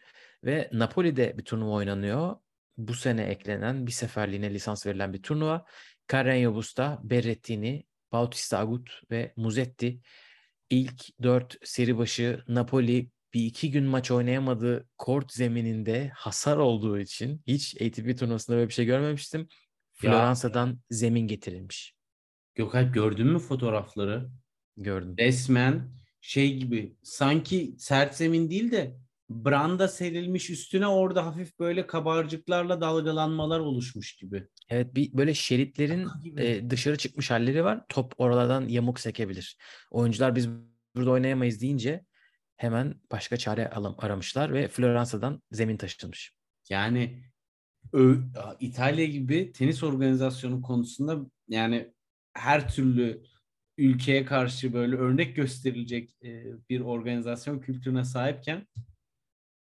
Ve 0.44 0.70
Napoli'de 0.72 1.38
bir 1.38 1.44
turnuva 1.44 1.70
oynanıyor. 1.70 2.36
Bu 2.76 2.94
sene 2.94 3.22
eklenen 3.22 3.86
bir 3.86 3.92
seferliğine 3.92 4.54
lisans 4.54 4.86
verilen 4.86 5.12
bir 5.12 5.22
turnuva. 5.22 5.64
Carreño 6.08 6.54
Busta, 6.54 7.00
Berrettini, 7.02 7.84
Bautista 8.12 8.58
Agut 8.58 8.90
ve 9.10 9.32
Muzetti 9.36 10.00
ilk 10.70 11.22
dört 11.22 11.56
seri 11.64 11.98
başı 11.98 12.44
Napoli 12.48 13.10
bir 13.34 13.46
iki 13.46 13.70
gün 13.70 13.84
maç 13.84 14.10
oynayamadığı 14.10 14.88
kort 14.98 15.32
zemininde 15.32 16.10
hasar 16.14 16.56
olduğu 16.56 16.98
için 16.98 17.42
hiç 17.46 17.74
ATP 17.82 18.18
turnuvasında 18.18 18.56
böyle 18.56 18.68
bir 18.68 18.74
şey 18.74 18.84
görmemiştim. 18.84 19.48
Floransa'dan 19.92 20.80
zemin 20.90 21.26
getirilmiş. 21.26 21.94
Gökalp 22.54 22.94
gördün 22.94 23.26
mü 23.26 23.38
fotoğrafları? 23.38 24.30
Gördüm. 24.76 25.14
Resmen 25.18 25.90
şey 26.20 26.56
gibi 26.56 26.96
sanki 27.02 27.74
sert 27.78 28.14
zemin 28.14 28.50
değil 28.50 28.72
de 28.72 28.96
branda 29.30 29.88
serilmiş 29.88 30.50
üstüne 30.50 30.86
orada 30.86 31.26
hafif 31.26 31.58
böyle 31.58 31.86
kabarcıklarla 31.86 32.80
dalgalanmalar 32.80 33.60
oluşmuş 33.60 34.16
gibi. 34.16 34.46
Evet 34.68 34.94
bir 34.94 35.12
böyle 35.12 35.34
şeritlerin 35.34 36.08
e, 36.38 36.70
dışarı 36.70 36.98
çıkmış 36.98 37.30
halleri 37.30 37.64
var. 37.64 37.84
Top 37.88 38.14
oralardan 38.18 38.68
yamuk 38.68 39.00
sekebilir. 39.00 39.58
Oyuncular 39.90 40.36
biz 40.36 40.48
burada 40.96 41.10
oynayamayız 41.10 41.60
deyince 41.60 42.04
hemen 42.56 42.94
başka 43.12 43.36
çare 43.36 43.68
aramışlar 43.98 44.52
ve 44.52 44.68
Floransa'dan 44.68 45.42
zemin 45.50 45.76
taşınmış. 45.76 46.34
Yani 46.68 47.24
İtalya 48.60 49.04
gibi 49.04 49.52
tenis 49.52 49.82
organizasyonu 49.82 50.62
konusunda 50.62 51.18
yani 51.48 51.92
her 52.32 52.68
türlü 52.68 53.22
ülkeye 53.78 54.24
karşı 54.24 54.72
böyle 54.72 54.96
örnek 54.96 55.36
gösterilecek 55.36 56.16
e, 56.24 56.44
bir 56.70 56.80
organizasyon 56.80 57.60
kültürüne 57.60 58.04
sahipken 58.04 58.66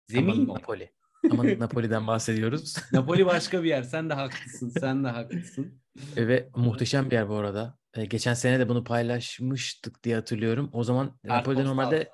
zemin 0.06 0.32
Ama 0.32 0.54
Napoli. 0.54 0.90
Ama 1.30 1.44
Napoli'den 1.58 2.06
bahsediyoruz. 2.06 2.76
Napoli 2.92 3.26
başka 3.26 3.62
bir 3.62 3.68
yer. 3.68 3.82
Sen 3.82 4.10
de 4.10 4.14
haklısın. 4.14 4.68
Sen 4.80 5.04
de 5.04 5.08
haklısın. 5.08 5.80
Ve 6.16 6.48
muhteşem 6.56 7.10
bir 7.10 7.16
yer 7.16 7.28
bu 7.28 7.34
arada. 7.34 7.78
E, 7.94 8.04
geçen 8.04 8.34
sene 8.34 8.58
de 8.58 8.68
bunu 8.68 8.84
paylaşmıştık 8.84 10.04
diye 10.04 10.14
hatırlıyorum. 10.14 10.70
O 10.72 10.84
zaman 10.84 11.18
Napoli'de 11.24 11.64
normalde 11.64 12.08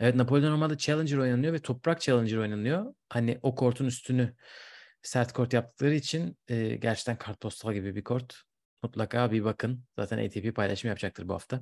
Evet 0.00 0.14
Napoli'de 0.14 0.50
normalde 0.50 0.78
Challenger 0.78 1.16
oynanıyor 1.16 1.52
ve 1.52 1.58
toprak 1.58 2.00
Challenger 2.00 2.36
oynanıyor. 2.36 2.94
Hani 3.08 3.38
o 3.42 3.54
kortun 3.54 3.86
üstünü 3.86 4.34
sert 5.02 5.32
kort 5.32 5.52
yaptıkları 5.52 5.94
için 5.94 6.38
e, 6.48 6.76
gerçekten 6.76 7.18
kartpostal 7.18 7.72
gibi 7.74 7.96
bir 7.96 8.04
kort. 8.04 8.42
Mutlaka 8.82 9.32
bir 9.32 9.44
bakın. 9.44 9.84
Zaten 9.98 10.26
ATP 10.26 10.56
paylaşım 10.56 10.88
yapacaktır 10.88 11.28
bu 11.28 11.34
hafta. 11.34 11.60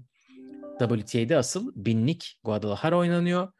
WTA'de 0.79 1.37
asıl 1.37 1.73
binlik 1.77 2.41
Guadalajara 2.45 2.99
oynanıyor. 2.99 3.53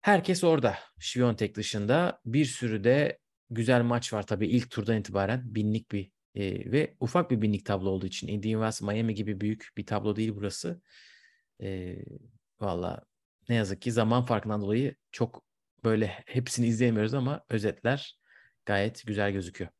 Herkes 0.00 0.44
orada. 0.44 0.78
Şiviyontek 1.00 1.56
dışında 1.56 2.20
bir 2.26 2.44
sürü 2.44 2.84
de 2.84 3.18
güzel 3.50 3.82
maç 3.82 4.12
var 4.12 4.26
tabii 4.26 4.46
ilk 4.46 4.70
turdan 4.70 4.96
itibaren. 4.96 5.54
Binlik 5.54 5.92
bir 5.92 6.10
e, 6.34 6.72
ve 6.72 6.96
ufak 7.00 7.30
bir 7.30 7.42
binlik 7.42 7.66
tablo 7.66 7.90
olduğu 7.90 8.06
için 8.06 8.28
Indian 8.28 8.60
Wells, 8.60 8.82
Miami 8.82 9.14
gibi 9.14 9.40
büyük 9.40 9.68
bir 9.76 9.86
tablo 9.86 10.16
değil 10.16 10.32
burası. 10.34 10.82
E, 11.62 11.96
Valla 12.60 13.02
ne 13.48 13.54
yazık 13.54 13.82
ki 13.82 13.92
zaman 13.92 14.24
farkından 14.24 14.62
dolayı 14.62 14.94
çok 15.12 15.44
böyle 15.84 16.06
hepsini 16.26 16.66
izleyemiyoruz 16.66 17.14
ama 17.14 17.44
özetler 17.48 18.18
gayet 18.66 19.06
güzel 19.06 19.32
gözüküyor. 19.32 19.70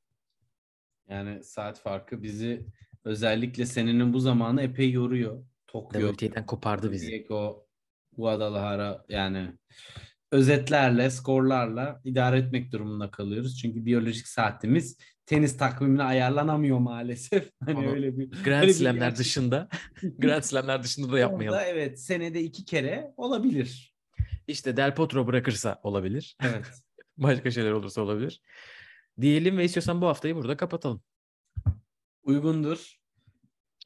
Yani 1.13 1.45
saat 1.45 1.81
farkı 1.81 2.23
bizi 2.23 2.67
özellikle 3.05 3.67
senenin 3.67 4.13
bu 4.13 4.21
zamanı 4.21 4.63
epey 4.63 4.91
yoruyor. 4.91 5.45
Tokyo. 5.67 6.13
WTA'den 6.13 6.47
kopardı 6.47 6.93
bizi. 6.93 7.07
Diego, 7.07 7.67
Guadalajara 8.17 9.05
yani 9.09 9.53
özetlerle, 10.33 11.11
skorlarla 11.11 12.01
idare 12.05 12.39
etmek 12.39 12.73
durumunda 12.73 13.11
kalıyoruz. 13.11 13.59
Çünkü 13.59 13.87
biyolojik 13.87 14.27
saatimiz 14.29 14.97
tenis 15.27 15.57
takvimine 15.57 16.03
ayarlanamıyor 16.03 16.79
maalesef. 16.79 17.51
Hani 17.65 17.79
Onu 17.79 17.93
öyle 17.93 18.19
bir 18.19 18.45
Grand 18.45 18.69
Slam'ler 18.69 19.17
dışında 19.17 19.69
Grand 20.19 20.43
Slam'ler 20.43 20.83
dışında 20.83 21.13
da 21.13 21.19
yapmayalım. 21.19 21.59
Orada 21.59 21.69
evet 21.69 22.01
senede 22.01 22.41
iki 22.41 22.65
kere 22.65 23.13
olabilir. 23.17 23.95
İşte 24.47 24.77
Del 24.77 24.95
Potro 24.95 25.27
bırakırsa 25.27 25.81
olabilir. 25.83 26.37
Evet. 26.43 26.67
Başka 27.17 27.51
şeyler 27.51 27.71
olursa 27.71 28.03
olabilir. 28.03 28.43
Diyelim 29.23 29.59
ve 29.59 29.65
istiyorsan 29.65 30.01
bu 30.01 30.07
haftayı 30.07 30.37
burada 30.37 30.57
kapatalım. 30.57 31.03
Uygundur. 32.23 33.01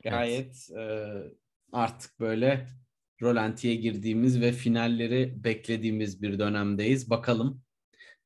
Gayet 0.02 0.68
evet. 0.72 0.78
e, 0.78 1.06
artık 1.72 2.20
böyle 2.20 2.66
rolantiye 3.22 3.74
girdiğimiz 3.74 4.40
ve 4.40 4.52
finalleri 4.52 5.44
beklediğimiz 5.44 6.22
bir 6.22 6.38
dönemdeyiz. 6.38 7.10
Bakalım. 7.10 7.62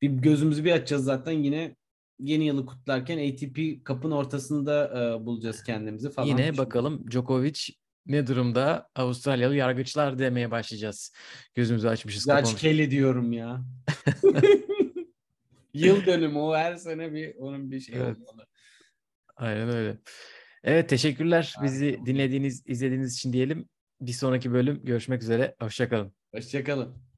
Bir 0.01 0.09
gözümüzü 0.09 0.65
bir 0.65 0.71
açacağız 0.71 1.03
zaten 1.03 1.31
yine 1.31 1.75
yeni 2.19 2.45
yılı 2.45 2.65
kutlarken 2.65 3.31
ATP 3.31 3.85
kapın 3.85 4.11
ortasında 4.11 4.87
e, 4.87 5.25
bulacağız 5.25 5.63
kendimizi 5.63 6.11
falan. 6.11 6.27
Yine 6.27 6.57
bakalım 6.57 7.11
Djokovic 7.11 7.59
ne 8.05 8.27
durumda 8.27 8.89
Avustralyalı 8.95 9.55
yargıçlar 9.55 10.19
demeye 10.19 10.51
başlayacağız. 10.51 11.13
Gözümüzü 11.55 11.87
açmışız. 11.87 12.23
Zaç 12.23 12.55
Kelly 12.55 12.91
diyorum 12.91 13.33
ya. 13.33 13.61
Yıl 15.73 16.05
dönümü 16.05 16.39
o 16.39 16.55
her 16.55 16.75
sene 16.75 17.13
bir 17.13 17.35
onun 17.35 17.71
bir 17.71 17.79
şey 17.79 17.95
evet. 17.95 18.17
olmalı. 18.17 18.47
Aynen 19.35 19.69
öyle. 19.69 19.97
Evet 20.63 20.89
teşekkürler 20.89 21.55
bizi 21.63 21.99
dinlediğiniz, 22.05 22.63
izlediğiniz 22.65 23.13
için 23.15 23.33
diyelim. 23.33 23.69
Bir 24.01 24.11
sonraki 24.11 24.53
bölüm 24.53 24.85
görüşmek 24.85 25.21
üzere. 25.21 25.55
Hoşçakalın. 25.59 26.13
Hoşçakalın. 26.33 27.10